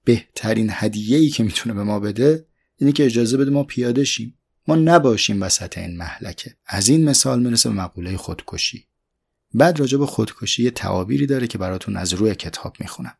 بهترین 0.05 0.69
هدیه‌ای 0.73 1.29
که 1.29 1.43
می‌تونه 1.43 1.75
به 1.75 1.83
ما 1.83 2.00
بده 2.00 2.47
اینه 2.77 2.93
که 2.93 3.07
اجازه 3.07 3.37
بده 3.37 3.50
ما 3.50 3.65
پیاده 3.65 4.05
شیم. 4.05 4.38
ما 4.69 4.77
نباشیم 4.77 5.43
وسط 5.43 5.79
این 5.79 5.97
محلکه. 5.97 6.57
از 6.67 6.88
این 6.88 7.05
مثال 7.05 7.43
می‌رسه 7.43 7.69
به 7.69 7.75
مقوله 7.75 8.17
خودکشی. 8.17 8.87
بعد 9.55 9.81
راجع 9.81 9.99
به 9.99 10.07
خودکشی 10.07 10.62
یه 10.62 10.71
تعابیری 10.71 11.27
داره 11.27 11.47
که 11.47 11.59
براتون 11.59 11.97
از 11.97 12.12
روی 12.12 12.35
کتاب 12.35 12.77
می‌خونم. 12.81 13.15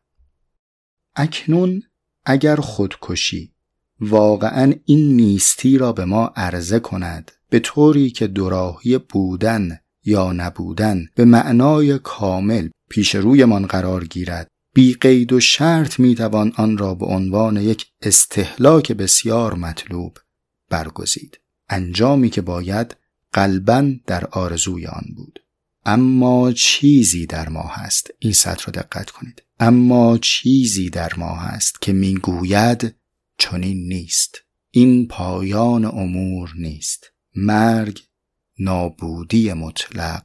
اکنون 1.15 1.83
اگر 2.31 2.55
خودکشی 2.55 3.51
واقعا 3.99 4.73
این 4.85 5.15
نیستی 5.15 5.77
را 5.77 5.93
به 5.93 6.05
ما 6.05 6.31
عرضه 6.35 6.79
کند 6.79 7.31
به 7.49 7.59
طوری 7.59 8.09
که 8.09 8.27
دوراهی 8.27 8.97
بودن 8.97 9.79
یا 10.03 10.33
نبودن 10.33 11.05
به 11.15 11.25
معنای 11.25 11.99
کامل 11.99 12.69
پیش 12.89 13.15
رویمان 13.15 13.65
قرار 13.65 14.05
گیرد. 14.05 14.47
بی 14.73 14.93
قید 14.93 15.33
و 15.33 15.39
شرط 15.39 15.99
می 15.99 16.15
توان 16.15 16.53
آن 16.55 16.77
را 16.77 16.95
به 16.95 17.05
عنوان 17.05 17.57
یک 17.57 17.85
استهلاک 18.01 18.91
بسیار 18.91 19.53
مطلوب 19.53 20.17
برگزید. 20.69 21.39
انجامی 21.69 22.29
که 22.29 22.41
باید 22.41 22.95
قلبا 23.33 23.93
در 24.07 24.25
آرزوی 24.25 24.87
آن 24.87 25.05
بود. 25.15 25.39
اما 25.85 26.51
چیزی 26.51 27.25
در 27.25 27.49
ما 27.49 27.63
هست. 27.63 28.11
این 28.19 28.33
سطر 28.33 28.65
را 28.65 28.81
دقت 28.81 29.09
کنید. 29.09 29.43
اما 29.59 30.17
چیزی 30.17 30.89
در 30.89 31.13
ما 31.17 31.35
هست 31.35 31.81
که 31.81 31.93
می‌گوید 31.93 32.95
چنین 33.37 33.87
نیست. 33.87 34.41
این 34.71 35.07
پایان 35.07 35.85
امور 35.85 36.53
نیست. 36.55 37.05
مرگ 37.35 38.01
نابودی 38.59 39.53
مطلق 39.53 40.23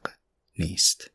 نیست. 0.59 1.11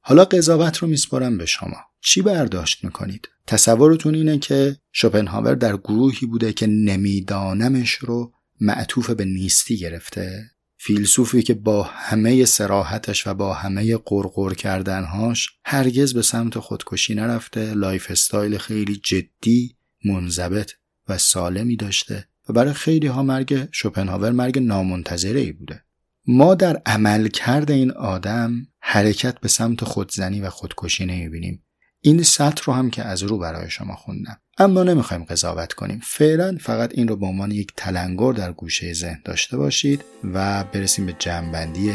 حالا 0.00 0.24
قضاوت 0.24 0.76
رو 0.76 0.88
میسپرم 0.88 1.38
به 1.38 1.46
شما. 1.46 1.76
چی 2.00 2.22
برداشت 2.22 2.84
می‌کنید؟ 2.84 3.28
تصورتون 3.46 4.14
اینه 4.14 4.38
که 4.38 4.76
شوپنهاور 4.92 5.54
در 5.54 5.76
گروهی 5.76 6.26
بوده 6.26 6.52
که 6.52 6.66
نمیدانمش 6.66 7.92
رو 7.92 8.32
معطوف 8.60 9.10
به 9.10 9.24
نیستی 9.24 9.78
گرفته؟ 9.78 10.50
فیلسوفی 10.86 11.42
که 11.42 11.54
با 11.54 11.82
همه 11.82 12.44
صراحتش 12.44 13.26
و 13.26 13.34
با 13.34 13.54
همه 13.54 13.96
غرغر 13.96 14.54
کردنهاش 14.54 15.48
هرگز 15.64 16.14
به 16.14 16.22
سمت 16.22 16.58
خودکشی 16.58 17.14
نرفته 17.14 17.74
lifestyle 17.74 18.58
خیلی 18.58 18.96
جدی 18.96 19.76
منضبط 20.04 20.72
و 21.08 21.18
سالمی 21.18 21.76
داشته 21.76 22.28
و 22.48 22.52
برای 22.52 22.72
خیلی 22.72 23.06
ها 23.06 23.22
مرگ 23.22 23.68
شوپنهاور 23.72 24.30
مرگ 24.30 24.58
نامنتظره 24.58 25.40
ای 25.40 25.52
بوده. 25.52 25.84
ما 26.26 26.54
در 26.54 26.82
عمل 26.86 27.28
کرد 27.28 27.70
این 27.70 27.90
آدم 27.90 28.66
حرکت 28.80 29.40
به 29.40 29.48
سمت 29.48 29.84
خودزنی 29.84 30.40
و 30.40 30.50
خودکشی 30.50 31.06
نمی‌بینیم. 31.06 31.62
این 32.06 32.22
سطر 32.22 32.62
رو 32.64 32.72
هم 32.72 32.90
که 32.90 33.02
از 33.02 33.22
رو 33.22 33.38
برای 33.38 33.70
شما 33.70 33.96
خوندم. 33.96 34.36
اما 34.58 34.82
نمی‌خوایم 34.82 35.24
قضاوت 35.24 35.72
کنیم. 35.72 36.00
فعلا 36.04 36.56
فقط 36.60 36.90
این 36.94 37.08
رو 37.08 37.16
به 37.16 37.26
عنوان 37.26 37.50
یک 37.50 37.72
تلنگر 37.76 38.32
در 38.32 38.52
گوشه 38.52 38.92
ذهن 38.92 39.20
داشته 39.24 39.56
باشید 39.56 40.04
و 40.34 40.64
برسیم 40.64 41.06
به 41.06 41.16
جمعبندی 41.18 41.92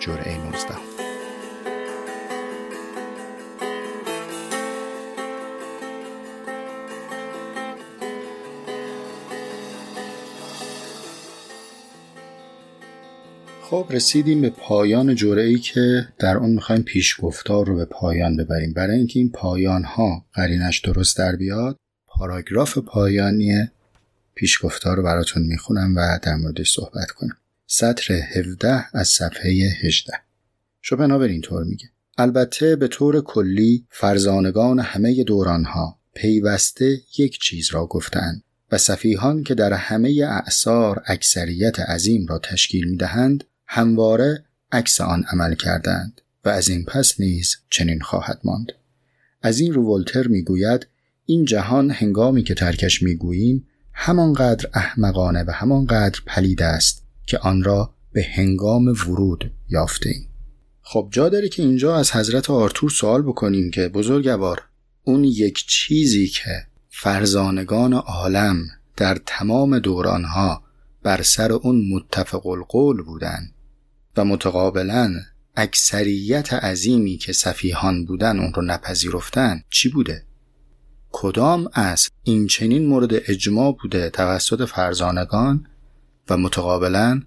جرعه 0.00 0.38
19 0.38 0.91
خب 13.72 13.86
رسیدیم 13.90 14.40
به 14.40 14.50
پایان 14.50 15.14
جوره 15.14 15.42
ای 15.42 15.58
که 15.58 16.08
در 16.18 16.36
اون 16.36 16.50
می‌خوایم 16.50 16.82
پیشگفتار 16.82 17.66
رو 17.66 17.76
به 17.76 17.84
پایان 17.84 18.36
ببریم. 18.36 18.72
برای 18.72 18.96
اینکه 18.96 19.18
این 19.18 19.30
پایان 19.30 19.84
ها 19.84 20.26
قرینش 20.32 20.80
درست 20.80 21.18
در 21.18 21.36
بیاد 21.36 21.76
پاراگراف 22.06 22.78
پایانی 22.78 23.68
پیشگفتار 24.34 24.96
رو 24.96 25.02
براتون 25.02 25.42
می‌خونم 25.42 25.96
و 25.96 26.18
در 26.22 26.34
موردش 26.34 26.72
صحبت 26.72 27.10
کنم. 27.10 27.36
سطر 27.66 28.14
17 28.14 28.84
از 28.92 29.08
صفحه 29.08 29.50
18 29.82 30.12
شوپنهاور 30.82 31.28
اینطور 31.28 31.64
میگه. 31.64 31.86
البته 32.18 32.76
به 32.76 32.88
طور 32.88 33.20
کلی 33.20 33.86
فرزانگان 33.90 34.80
همه 34.80 35.24
دورانها 35.24 35.98
پیوسته 36.14 37.00
یک 37.18 37.38
چیز 37.38 37.68
را 37.72 37.86
گفتند 37.86 38.42
و 38.72 38.78
صفیحان 38.78 39.42
که 39.42 39.54
در 39.54 39.72
همه 39.72 40.26
اعثار 40.30 41.02
اکثریت 41.06 41.80
عظیم 41.80 42.26
را 42.26 42.38
تشکیل 42.38 42.88
می‌دهند 42.88 43.44
همواره 43.74 44.44
عکس 44.72 45.00
آن 45.00 45.24
عمل 45.32 45.54
کردند 45.54 46.20
و 46.44 46.48
از 46.48 46.68
این 46.68 46.84
پس 46.84 47.20
نیز 47.20 47.56
چنین 47.70 48.00
خواهد 48.00 48.40
ماند 48.44 48.72
از 49.42 49.60
این 49.60 49.72
رو 49.72 49.82
ولتر 49.82 50.26
می‌گوید 50.26 50.86
این 51.26 51.44
جهان 51.44 51.90
هنگامی 51.90 52.42
که 52.42 52.54
ترکش 52.54 53.02
می‌گوییم 53.02 53.66
همانقدر 53.92 54.68
احمقانه 54.74 55.44
و 55.48 55.50
همانقدر 55.50 56.20
پلید 56.26 56.62
است 56.62 57.02
که 57.26 57.38
آن 57.38 57.62
را 57.62 57.94
به 58.12 58.26
هنگام 58.34 58.88
ورود 58.88 59.50
یافته 59.68 60.08
ایم. 60.08 60.28
خب 60.82 61.08
جا 61.10 61.28
داره 61.28 61.48
که 61.48 61.62
اینجا 61.62 61.96
از 61.96 62.12
حضرت 62.12 62.50
آرتور 62.50 62.90
سوال 62.90 63.22
بکنیم 63.22 63.70
که 63.70 63.88
بزرگوار 63.88 64.62
اون 65.04 65.24
یک 65.24 65.66
چیزی 65.66 66.26
که 66.26 66.66
فرزانگان 66.90 67.92
عالم 67.92 68.56
در 68.96 69.18
تمام 69.26 69.78
دورانها 69.78 70.62
بر 71.02 71.22
سر 71.22 71.52
اون 71.52 71.88
متفق 71.92 72.46
القول 72.46 73.02
بودن 73.02 73.51
و 74.16 74.24
متقابلا 74.24 75.20
اکثریت 75.56 76.52
عظیمی 76.52 77.16
که 77.16 77.32
صفیحان 77.32 78.04
بودن 78.04 78.38
اون 78.38 78.54
رو 78.54 78.62
نپذیرفتن 78.62 79.62
چی 79.70 79.88
بوده؟ 79.88 80.26
کدام 81.12 81.68
از 81.72 82.08
این 82.22 82.46
چنین 82.46 82.86
مورد 82.86 83.10
اجماع 83.12 83.76
بوده 83.82 84.10
توسط 84.10 84.64
فرزانگان 84.68 85.66
و 86.30 86.36
متقابلا 86.36 87.22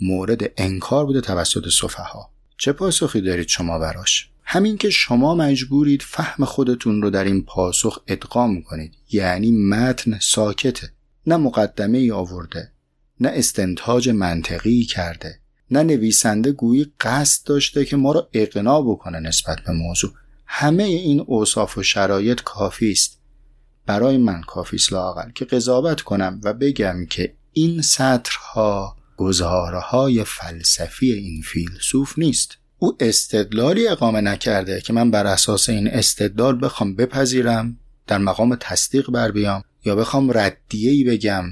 مورد 0.00 0.50
انکار 0.56 1.06
بوده 1.06 1.20
توسط 1.20 1.68
صفحا 1.68 2.20
چه 2.58 2.72
پاسخی 2.72 3.20
دارید 3.20 3.48
شما 3.48 3.78
براش؟ 3.78 4.28
همین 4.44 4.78
که 4.78 4.90
شما 4.90 5.34
مجبورید 5.34 6.02
فهم 6.02 6.44
خودتون 6.44 7.02
رو 7.02 7.10
در 7.10 7.24
این 7.24 7.42
پاسخ 7.44 8.02
ادغام 8.06 8.62
کنید 8.62 8.94
یعنی 9.10 9.50
متن 9.50 10.18
ساکته 10.18 10.92
نه 11.26 11.36
مقدمه 11.36 11.98
ای 11.98 12.10
آورده 12.10 12.72
نه 13.20 13.28
استنتاج 13.28 14.08
منطقی 14.08 14.82
کرده 14.82 15.41
نه 15.72 15.82
نویسنده 15.82 16.52
گویی 16.52 16.92
قصد 17.00 17.46
داشته 17.46 17.84
که 17.84 17.96
ما 17.96 18.12
را 18.12 18.28
اقنا 18.32 18.82
بکنه 18.82 19.20
نسبت 19.20 19.60
به 19.66 19.72
موضوع. 19.72 20.10
همه 20.46 20.82
این 20.82 21.20
اوصاف 21.20 21.78
و 21.78 21.82
شرایط 21.82 22.40
کافی 22.40 22.90
است. 22.90 23.18
برای 23.86 24.16
من 24.16 24.42
کافی 24.42 24.76
است 24.76 24.92
لاقل 24.92 25.30
که 25.30 25.44
قضاوت 25.44 26.00
کنم 26.00 26.40
و 26.44 26.52
بگم 26.52 27.06
که 27.06 27.34
این 27.52 27.82
سطرها 27.82 28.96
گزارهای 29.16 30.24
فلسفی 30.24 31.12
این 31.12 31.42
فیلسوف 31.42 32.18
نیست. 32.18 32.56
او 32.78 32.96
استدلالی 33.00 33.88
اقامه 33.88 34.20
نکرده 34.20 34.80
که 34.80 34.92
من 34.92 35.10
بر 35.10 35.26
اساس 35.26 35.68
این 35.68 35.88
استدلال 35.88 36.64
بخوام 36.64 36.94
بپذیرم 36.94 37.78
در 38.06 38.18
مقام 38.18 38.56
تصدیق 38.60 39.10
بر 39.10 39.30
بیام 39.30 39.62
یا 39.84 39.96
بخوام 39.96 40.30
ردیهی 40.38 41.04
بگم 41.04 41.44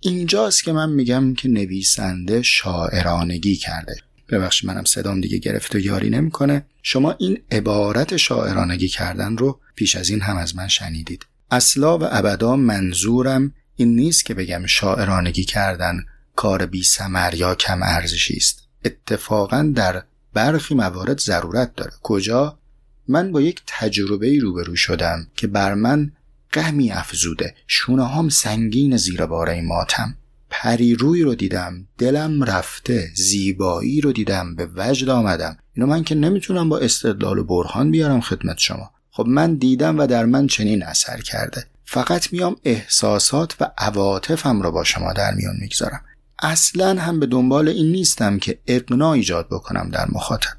اینجاست 0.00 0.64
که 0.64 0.72
من 0.72 0.90
میگم 0.90 1.34
که 1.34 1.48
نویسنده 1.48 2.42
شاعرانگی 2.42 3.56
کرده. 3.56 3.96
ببخشید 4.28 4.70
منم 4.70 4.84
صدام 4.84 5.20
دیگه 5.20 5.38
گرفت 5.38 5.74
و 5.74 5.78
یاری 5.78 6.10
نمی‌کنه. 6.10 6.66
شما 6.82 7.14
این 7.18 7.38
عبارت 7.50 8.16
شاعرانگی 8.16 8.88
کردن 8.88 9.36
رو 9.36 9.60
پیش 9.74 9.96
از 9.96 10.10
این 10.10 10.20
هم 10.20 10.36
از 10.36 10.56
من 10.56 10.68
شنیدید. 10.68 11.26
اصلا 11.50 11.98
و 11.98 12.02
ابدا 12.10 12.56
منظورم 12.56 13.52
این 13.76 13.96
نیست 13.96 14.24
که 14.24 14.34
بگم 14.34 14.66
شاعرانگی 14.66 15.44
کردن 15.44 16.04
کار 16.36 16.66
بی 16.66 16.82
سمر 16.82 17.34
یا 17.34 17.54
کم 17.54 17.82
ارزشی 17.82 18.36
است. 18.36 18.68
اتفاقا 18.84 19.72
در 19.74 20.02
برخی 20.34 20.74
موارد 20.74 21.20
ضرورت 21.20 21.74
داره. 21.74 21.92
کجا؟ 22.02 22.58
من 23.08 23.32
با 23.32 23.40
یک 23.40 23.62
تجربه 23.66 24.38
روبرو 24.38 24.76
شدم 24.76 25.26
که 25.36 25.46
بر 25.46 25.74
من 25.74 26.12
غمی 26.52 26.92
افزوده. 26.92 27.54
شونه 27.66 28.08
هم 28.08 28.28
سنگین 28.28 28.96
زیر 28.96 29.26
باره 29.26 29.60
ماتم. 29.60 30.14
پری 30.50 30.94
روی 30.94 31.22
رو 31.22 31.34
دیدم 31.34 31.86
دلم 31.98 32.44
رفته. 32.44 33.10
زیبایی 33.14 34.00
رو 34.00 34.12
دیدم 34.12 34.54
به 34.54 34.68
وجد 34.76 35.08
آمدم. 35.08 35.56
اینو 35.74 35.88
من 35.88 36.04
که 36.04 36.14
نمی‌تونم 36.14 36.68
با 36.68 36.78
استدلال 36.78 37.38
و 37.38 37.44
برهان 37.44 37.90
بیارم 37.90 38.20
خدمت 38.20 38.58
شما. 38.58 38.90
خب 39.10 39.26
من 39.26 39.54
دیدم 39.54 39.98
و 39.98 40.06
در 40.06 40.24
من 40.24 40.46
چنین 40.46 40.82
اثر 40.82 41.20
کرده. 41.20 41.64
فقط 41.84 42.32
میام 42.32 42.56
احساسات 42.64 43.54
و 43.60 43.70
عواطفم 43.78 44.62
رو 44.62 44.70
با 44.70 44.84
شما 44.84 45.12
در 45.12 45.34
میان 45.34 45.56
می‌گذارم. 45.60 46.00
اصلا 46.42 47.00
هم 47.00 47.20
به 47.20 47.26
دنبال 47.26 47.68
این 47.68 47.92
نیستم 47.92 48.38
که 48.38 48.58
اقنا 48.66 49.12
ایجاد 49.12 49.46
بکنم 49.50 49.90
در 49.92 50.06
مخاطب. 50.12 50.56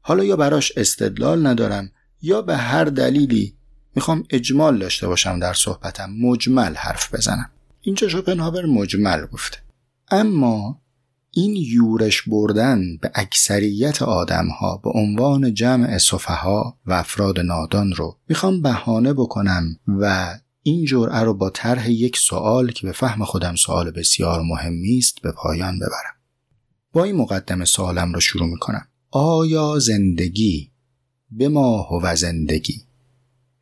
حالا 0.00 0.24
یا 0.24 0.36
براش 0.36 0.72
استدلال 0.76 1.46
ندارم 1.46 1.90
یا 2.22 2.42
به 2.42 2.56
هر 2.56 2.84
دلیلی 2.84 3.54
می‌خوام 3.94 4.24
اجمال 4.30 4.78
داشته 4.78 5.08
باشم 5.08 5.38
در 5.38 5.52
صحبتم. 5.54 6.10
مجمل 6.10 6.74
حرف 6.74 7.14
بزنم. 7.14 7.50
اینجا 7.80 8.08
شوپنهاور 8.08 8.66
مجمل 8.66 9.26
گفته. 9.26 9.58
اما 10.10 10.82
این 11.30 11.56
یورش 11.56 12.22
بردن 12.22 12.96
به 12.96 13.10
اکثریت 13.14 14.02
آدم 14.02 14.48
ها 14.48 14.76
به 14.76 14.90
عنوان 14.94 15.54
جمع 15.54 15.98
صفحا 15.98 16.62
و 16.86 16.92
افراد 16.92 17.40
نادان 17.40 17.92
رو 17.92 18.18
می‌خوام 18.28 18.62
بهانه 18.62 19.12
بکنم 19.12 19.78
و 19.88 20.34
این 20.62 20.84
جرعه 20.84 21.20
رو 21.20 21.34
با 21.34 21.50
طرح 21.50 21.90
یک 21.90 22.16
سوال 22.16 22.72
که 22.72 22.86
به 22.86 22.92
فهم 22.92 23.24
خودم 23.24 23.54
سوال 23.54 23.90
بسیار 23.90 24.42
مهمی 24.42 24.98
است 24.98 25.22
به 25.22 25.32
پایان 25.32 25.78
ببرم. 25.78 26.14
با 26.92 27.04
این 27.04 27.16
مقدم 27.16 27.64
سوالم 27.64 28.12
رو 28.12 28.20
شروع 28.20 28.48
می‌کنم. 28.48 28.86
آیا 29.10 29.78
زندگی 29.78 30.72
به 31.30 31.48
ما 31.48 31.88
و 32.02 32.16
زندگی 32.16 32.82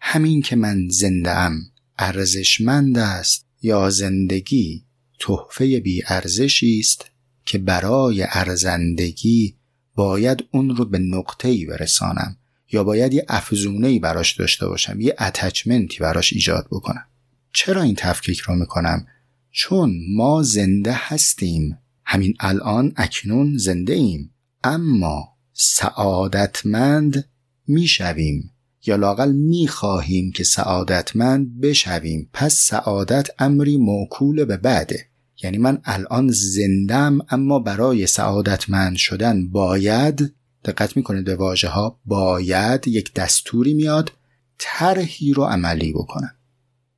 همین 0.00 0.42
که 0.42 0.56
من 0.56 0.88
زنده 0.88 1.30
ام 1.30 1.60
ارزشمند 1.98 2.98
است 2.98 3.46
یا 3.62 3.90
زندگی 3.90 4.84
تحفه 5.18 5.80
بی 5.80 6.02
ارزشی 6.06 6.78
است 6.78 7.10
که 7.44 7.58
برای 7.58 8.26
ارزندگی 8.28 9.56
باید 9.94 10.44
اون 10.52 10.76
رو 10.76 10.84
به 10.84 10.98
نقطه‌ای 10.98 11.66
برسانم 11.66 12.36
یا 12.72 12.84
باید 12.84 13.14
یه 13.14 13.24
افزونه‌ای 13.28 13.98
براش 13.98 14.36
داشته 14.36 14.68
باشم 14.68 15.00
یه 15.00 15.14
اتچمنتی 15.18 15.98
براش 15.98 16.32
ایجاد 16.32 16.66
بکنم. 16.70 17.06
چرا 17.52 17.82
این 17.82 17.94
تفکیک 17.98 18.38
رو 18.38 18.54
می‌کنم؟ 18.54 19.06
چون 19.50 20.00
ما 20.14 20.42
زنده 20.42 20.92
هستیم. 20.94 21.78
همین 22.04 22.34
الان 22.40 22.92
اکنون 22.96 23.56
زنده 23.58 23.92
ایم. 23.92 24.34
اما 24.64 25.36
سعادتمند 25.52 27.28
می‌شویم. 27.66 28.50
یا 28.87 28.97
لاقل 28.97 29.33
می‌خواهیم 29.33 30.33
که 30.33 30.45
سعادتمند 30.45 31.61
بشویم 31.61 32.31
پس 32.33 32.55
سعادت 32.55 33.29
امری 33.38 33.77
موکول 33.77 34.45
به 34.45 34.57
بعده. 34.57 35.07
یعنی 35.43 35.59
من 35.59 35.81
الان 35.85 36.29
زندم 36.31 37.19
اما 37.29 37.59
برای 37.59 38.07
سعادتمند 38.07 38.97
شدن 38.97 39.49
باید 39.49 40.35
دقت 40.64 40.97
می‌کنید 40.97 41.25
به 41.25 41.37
واژه 41.37 41.69
ها 41.69 42.01
باید 42.05 42.88
یک 42.88 43.14
دستوری 43.14 43.75
میاد 43.75 44.12
طرحی 44.59 45.33
رو 45.33 45.45
عملی 45.45 45.93
بکنم. 45.93 46.35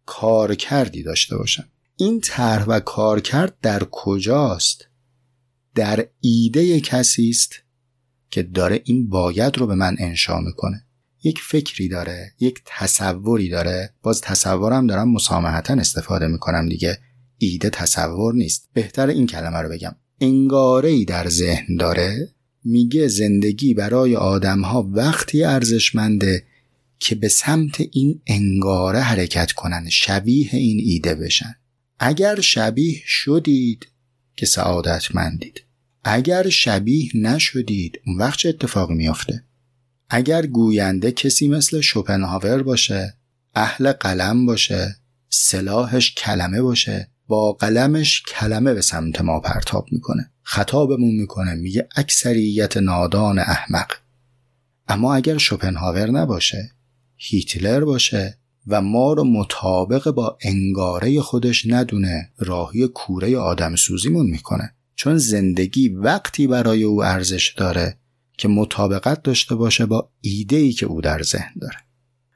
کار 0.07 0.55
کردی 0.55 1.03
داشته 1.03 1.37
باشم. 1.37 1.65
این 1.97 2.21
طرح 2.21 2.65
و 2.65 2.81
کارکرد 2.81 3.57
در 3.63 3.83
کجاست؟ 3.91 4.89
در 5.75 6.07
ایده 6.21 6.81
کسی 6.81 7.31
است 7.31 7.55
که 8.31 8.43
داره 8.43 8.81
این 8.85 9.09
باید 9.09 9.59
رو 9.59 9.67
به 9.67 9.75
من 9.75 9.97
انشا 9.99 10.41
می‌کنه. 10.41 10.87
یک 11.25 11.41
فکری 11.41 11.89
داره 11.89 12.33
یک 12.41 12.63
تصوری 12.65 13.49
داره. 13.49 13.91
باز 14.03 14.21
تصورم 14.21 14.87
دارم 14.87 15.13
مسامحتا 15.13 15.75
استفاده 15.75 16.27
می‌کنم 16.27 16.69
دیگه. 16.69 16.99
ایده 17.39 17.71
تصور 17.71 18.35
نیست. 18.35 18.69
بهتر 18.73 19.07
این 19.07 19.27
کلمه 19.27 19.59
رو 19.59 19.69
بگم. 19.69 19.95
انگاره 20.21 20.89
ای 20.89 21.05
در 21.05 21.29
ذهن 21.29 21.77
داره. 21.77 22.29
میگه 22.65 23.09
زندگی 23.09 23.75
برای 23.75 24.17
آدمها 24.17 24.91
وقتی 24.93 25.45
ارزشمنده 25.45 26.45
که 26.99 27.15
به 27.15 27.29
سمت 27.29 27.83
این 27.93 28.21
انگاره 28.27 29.01
حرکت 29.01 29.53
کنن 29.53 29.89
شبیه 29.89 30.49
این 30.53 30.81
ایده 30.81 31.15
بشن. 31.15 31.55
اگر 31.99 32.41
شبیه 32.41 33.03
شدید 33.07 33.87
که 34.37 34.47
سعادتمندید. 34.47 35.63
اگر 36.05 36.49
شبیه 36.49 37.11
نشدید 37.15 38.01
اون 38.07 38.17
وقت 38.17 38.39
چه 38.39 38.49
اتفاقی 38.49 38.95
میافته؟ 38.95 39.45
اگر 40.15 40.47
گوینده 40.47 41.13
کسی 41.13 41.49
مثل 41.49 41.81
شوپنهاور 41.81 42.63
باشه 42.63 43.15
اهل 43.55 43.93
قلم 43.93 44.47
باشه 44.47 44.97
سلاحش 45.29 46.15
کلمه 46.15 46.63
باشه 46.63 47.11
با 47.27 47.53
قلمش 47.53 48.23
کلمه 48.23 48.75
به 48.75 48.81
سمت 48.81 49.21
ما 49.21 49.41
پرتاب 49.41 49.87
می‌کنه. 49.93 50.31
خطابمون 50.43 51.15
می‌کنه 51.15 51.55
میگه 51.55 51.89
اکثریت 51.97 52.77
نادان 52.77 53.39
احمق. 53.39 53.93
اما 54.89 55.15
اگر 55.15 55.39
شوپنهاور 55.39 56.11
نباشه 56.11 56.71
هیتلر 57.17 57.85
باشه 57.85 58.39
و 58.67 58.83
ما 58.83 59.13
رو 59.13 59.25
مطابق 59.25 60.11
با 60.11 60.39
انگاره 60.43 61.21
خودش 61.21 61.67
ندونه 61.67 62.31
راهی 62.39 62.89
کوره 62.89 63.37
آدم 63.39 63.77
سوزیمون 63.77 64.27
می‌کنه. 64.27 64.75
چون 64.95 65.19
زندگی 65.19 65.89
وقتی 65.89 66.47
برای 66.47 66.83
او 66.83 67.05
ارزش 67.05 67.55
داره 67.57 67.99
که 68.43 68.49
مطابقت 68.49 69.23
داشته 69.23 69.55
باشه 69.55 69.87
با 69.87 70.11
ایده 70.21 70.57
ای 70.57 70.73
که 70.73 70.87
او 70.87 71.01
در 71.01 71.23
ذهن 71.23 71.55
داره. 71.61 71.77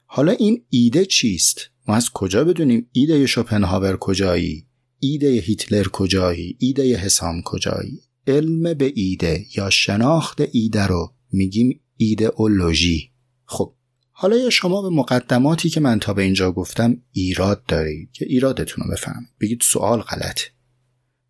حالا 0.05 0.31
این 0.31 0.63
ایده 0.69 1.05
چیست؟ 1.05 1.69
ما 1.87 1.95
از 1.95 2.09
کجا 2.09 2.43
بدونیم 2.43 2.89
ایده 2.91 3.25
شوپنهاور 3.25 3.97
کجایی 3.97 4.67
ایده 4.99 5.31
هیتلر 5.31 5.87
کجایی 5.87 6.57
ایده 6.59 6.95
حسام 6.95 7.41
کجایی؟ 7.41 8.01
علم 8.27 8.73
به 8.73 8.91
ایده 8.95 9.45
یا 9.57 9.69
شناخت 9.69 10.41
ایده 10.51 10.87
رو 10.87 11.13
میگیم 11.31 11.79
ایدئولوژی 11.97 13.11
خب 13.45 13.73
حالا 14.11 14.37
یا 14.37 14.49
شما 14.49 14.81
به 14.81 14.89
مقدماتی 14.89 15.69
که 15.69 15.79
من 15.79 15.99
تا 15.99 16.13
به 16.13 16.23
اینجا 16.23 16.51
گفتم 16.51 16.97
ایراد 17.11 17.63
دارید 17.65 18.11
که 18.11 18.25
ایرادتون 18.25 18.83
رو 18.83 18.91
بفهم 18.91 19.25
بگید 19.41 19.61
سوال 19.63 20.01
غلطه. 20.01 20.43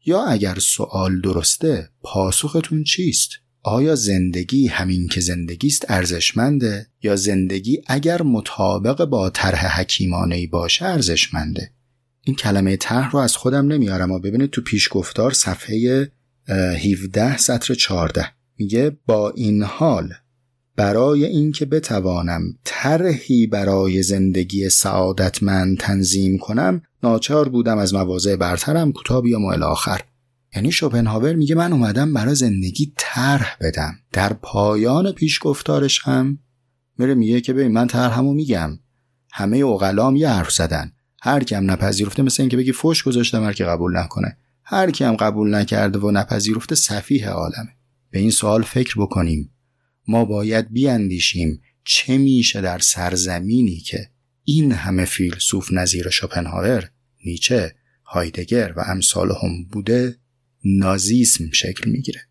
یا 0.06 0.26
اگر 0.26 0.60
سوال 0.60 1.22
درسته 1.22 1.90
پاسختون 2.02 2.84
چیست؟ 2.84 3.30
آیا 3.64 3.96
زندگی 3.96 4.68
همین 4.68 5.08
که 5.08 5.22
زندگی 5.22 5.68
است 5.68 5.86
ارزشمنده؟ 5.92 6.88
یا 7.04 7.16
زندگی 7.16 7.82
اگر 7.88 8.22
مطابق 8.22 9.06
با 9.06 9.30
طرح 9.30 9.80
حکیمانه 9.80 10.48
باشه 10.48 10.86
ارزشمنده؟ 10.86 11.72
این 12.24 12.36
کلمه 12.36 12.78
طرح 12.78 13.12
رو 13.12 13.20
از 13.20 13.36
خودم 13.36 13.68
نمیارم 13.68 14.12
و 14.12 14.20
ببینید 14.20 14.50
تو 14.50 14.62
پیشگفتار 14.62 15.32
صفحه 15.32 16.12
17 16.50 17.38
سطر 17.38 17.74
14 17.74 18.26
میگه 18.58 18.98
با 19.06 19.30
این 19.30 19.64
حال 19.64 20.14
برای 20.76 21.26
اینکه 21.26 21.66
بتوانم 21.66 22.42
طرحی 22.64 23.48
برای 23.48 24.04
زندگی 24.04 24.70
سعادتمند 24.70 25.78
تنظیم 25.78 26.38
کنم 26.38 26.82
ناچار 27.04 27.50
بودم 27.50 27.78
از 27.78 27.94
مواضع 27.94 28.36
برترم 28.36 28.92
کوتاه 28.92 29.22
بیام 29.22 29.46
و 29.46 29.64
آخر 29.64 30.02
یعنی 30.58 30.72
شوپنهاور 30.72 31.34
میگه 31.34 31.56
من 31.56 31.74
اومدم 31.74 32.14
برای 32.14 32.36
زندگی 32.36 32.94
طرح 32.98 33.58
بدم. 33.62 34.00
در 34.12 34.34
پایان 34.34 35.12
پیشگفتارش 35.12 36.02
هم 36.04 36.40
میره 36.98 37.14
میگه 37.14 37.42
که 37.42 37.54
ببین 37.54 37.72
من 37.72 37.88
طرحمو 37.88 38.34
میگم. 38.34 38.80
همه 39.32 39.58
اوغلام 39.58 40.16
یه 40.16 40.30
حرف 40.30 40.52
زدن. 40.52 40.92
هر 41.22 41.44
کیم 41.44 41.72
نپذیرفته 41.72 42.24
مثل 42.24 42.44
اینکه 42.44 42.58
بگی 42.58 42.72
فوش 42.72 43.04
گذاشتم 43.04 43.44
هر 43.44 43.54
کی 43.54 43.64
قبول 43.64 43.98
نکنه. 43.98 44.38
هر 44.64 44.92
کی 44.92 45.04
هم 45.04 45.16
قبول 45.16 45.56
نکرده 45.56 46.00
و 46.00 46.12
نپذیرفته 46.12 46.76
سفیه 46.76 47.30
عالمه. 47.30 47.78
به 48.12 48.20
این 48.20 48.32
سوال 48.32 48.62
فکر 48.62 48.96
بکنیم. 49.02 49.52
ما 50.08 50.26
باید 50.26 50.72
بیاندیشیم 50.72 51.62
چه 51.84 52.18
میشه 52.18 52.62
در 52.62 52.80
سرزمینی 52.80 53.80
که 53.80 54.10
این 54.44 54.72
همه 54.72 55.06
فیلسوف 55.06 55.72
نظیر 55.72 56.10
شوپنهاور 56.10 56.90
نیچه 57.26 57.76
هایدگر 58.06 58.74
و 58.78 58.84
امثال 58.88 59.32
هم 59.32 59.66
بوده 59.72 60.18
نازیسم 60.66 61.52
شکل 61.52 61.90
می‌گیره. 61.90 62.22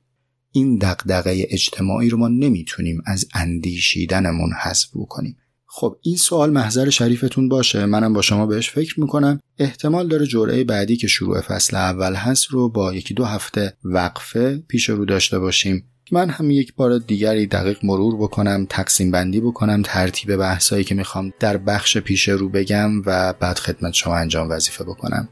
این 0.52 0.76
دقدقه 0.76 1.46
اجتماعی 1.50 2.08
رو 2.08 2.18
ما 2.18 2.28
نمی‌تونیم 2.28 3.02
از 3.06 3.28
اندیشیدنمون 3.34 4.50
حذف 4.62 4.88
بکنیم. 4.94 5.36
خب 5.66 5.96
این 6.02 6.16
سوال 6.16 6.50
محضر 6.50 6.90
شریفتون 6.90 7.48
باشه. 7.48 7.86
منم 7.86 8.12
با 8.12 8.22
شما 8.22 8.46
بهش 8.46 8.70
فکر 8.70 9.00
می‌کنم. 9.00 9.40
احتمال 9.58 10.08
داره 10.08 10.26
جرعه 10.26 10.64
بعدی 10.64 10.96
که 10.96 11.06
شروع 11.06 11.40
فصل 11.40 11.76
اول 11.76 12.14
هست 12.14 12.46
رو 12.46 12.68
با 12.68 12.94
یکی 12.94 13.14
دو 13.14 13.24
هفته 13.24 13.76
وقفه 13.84 14.58
پیش 14.68 14.88
رو 14.88 15.04
داشته 15.04 15.38
باشیم. 15.38 15.84
من 16.12 16.30
هم 16.30 16.50
یک 16.50 16.74
بار 16.74 16.98
دیگری 16.98 17.46
دقیق 17.46 17.78
مرور 17.82 18.16
بکنم 18.16 18.66
تقسیم 18.68 19.10
بندی 19.10 19.40
بکنم 19.40 19.82
ترتیب 19.84 20.36
بحثایی 20.36 20.84
که 20.84 20.94
می‌خوام 20.94 21.32
در 21.40 21.56
بخش 21.56 21.98
پیش 21.98 22.28
رو 22.28 22.48
بگم 22.48 23.02
و 23.06 23.32
بعد 23.32 23.58
خدمت 23.58 23.92
شما 23.94 24.16
انجام 24.16 24.50
وظیفه 24.50 24.84
بکنم. 24.84 25.28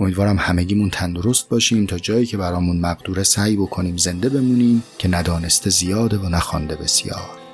امیدوارم 0.00 0.36
همگیمون 0.38 0.90
تندرست 0.90 1.48
باشیم 1.48 1.86
تا 1.86 1.98
جایی 1.98 2.26
که 2.26 2.36
برامون 2.36 2.80
مقدوره 2.80 3.22
سعی 3.22 3.56
بکنیم 3.56 3.96
زنده 3.96 4.28
بمونیم 4.28 4.82
که 4.98 5.08
ندانسته 5.08 5.70
زیاده 5.70 6.18
و 6.18 6.28
نخوانده 6.28 6.76
بسیار. 6.76 7.45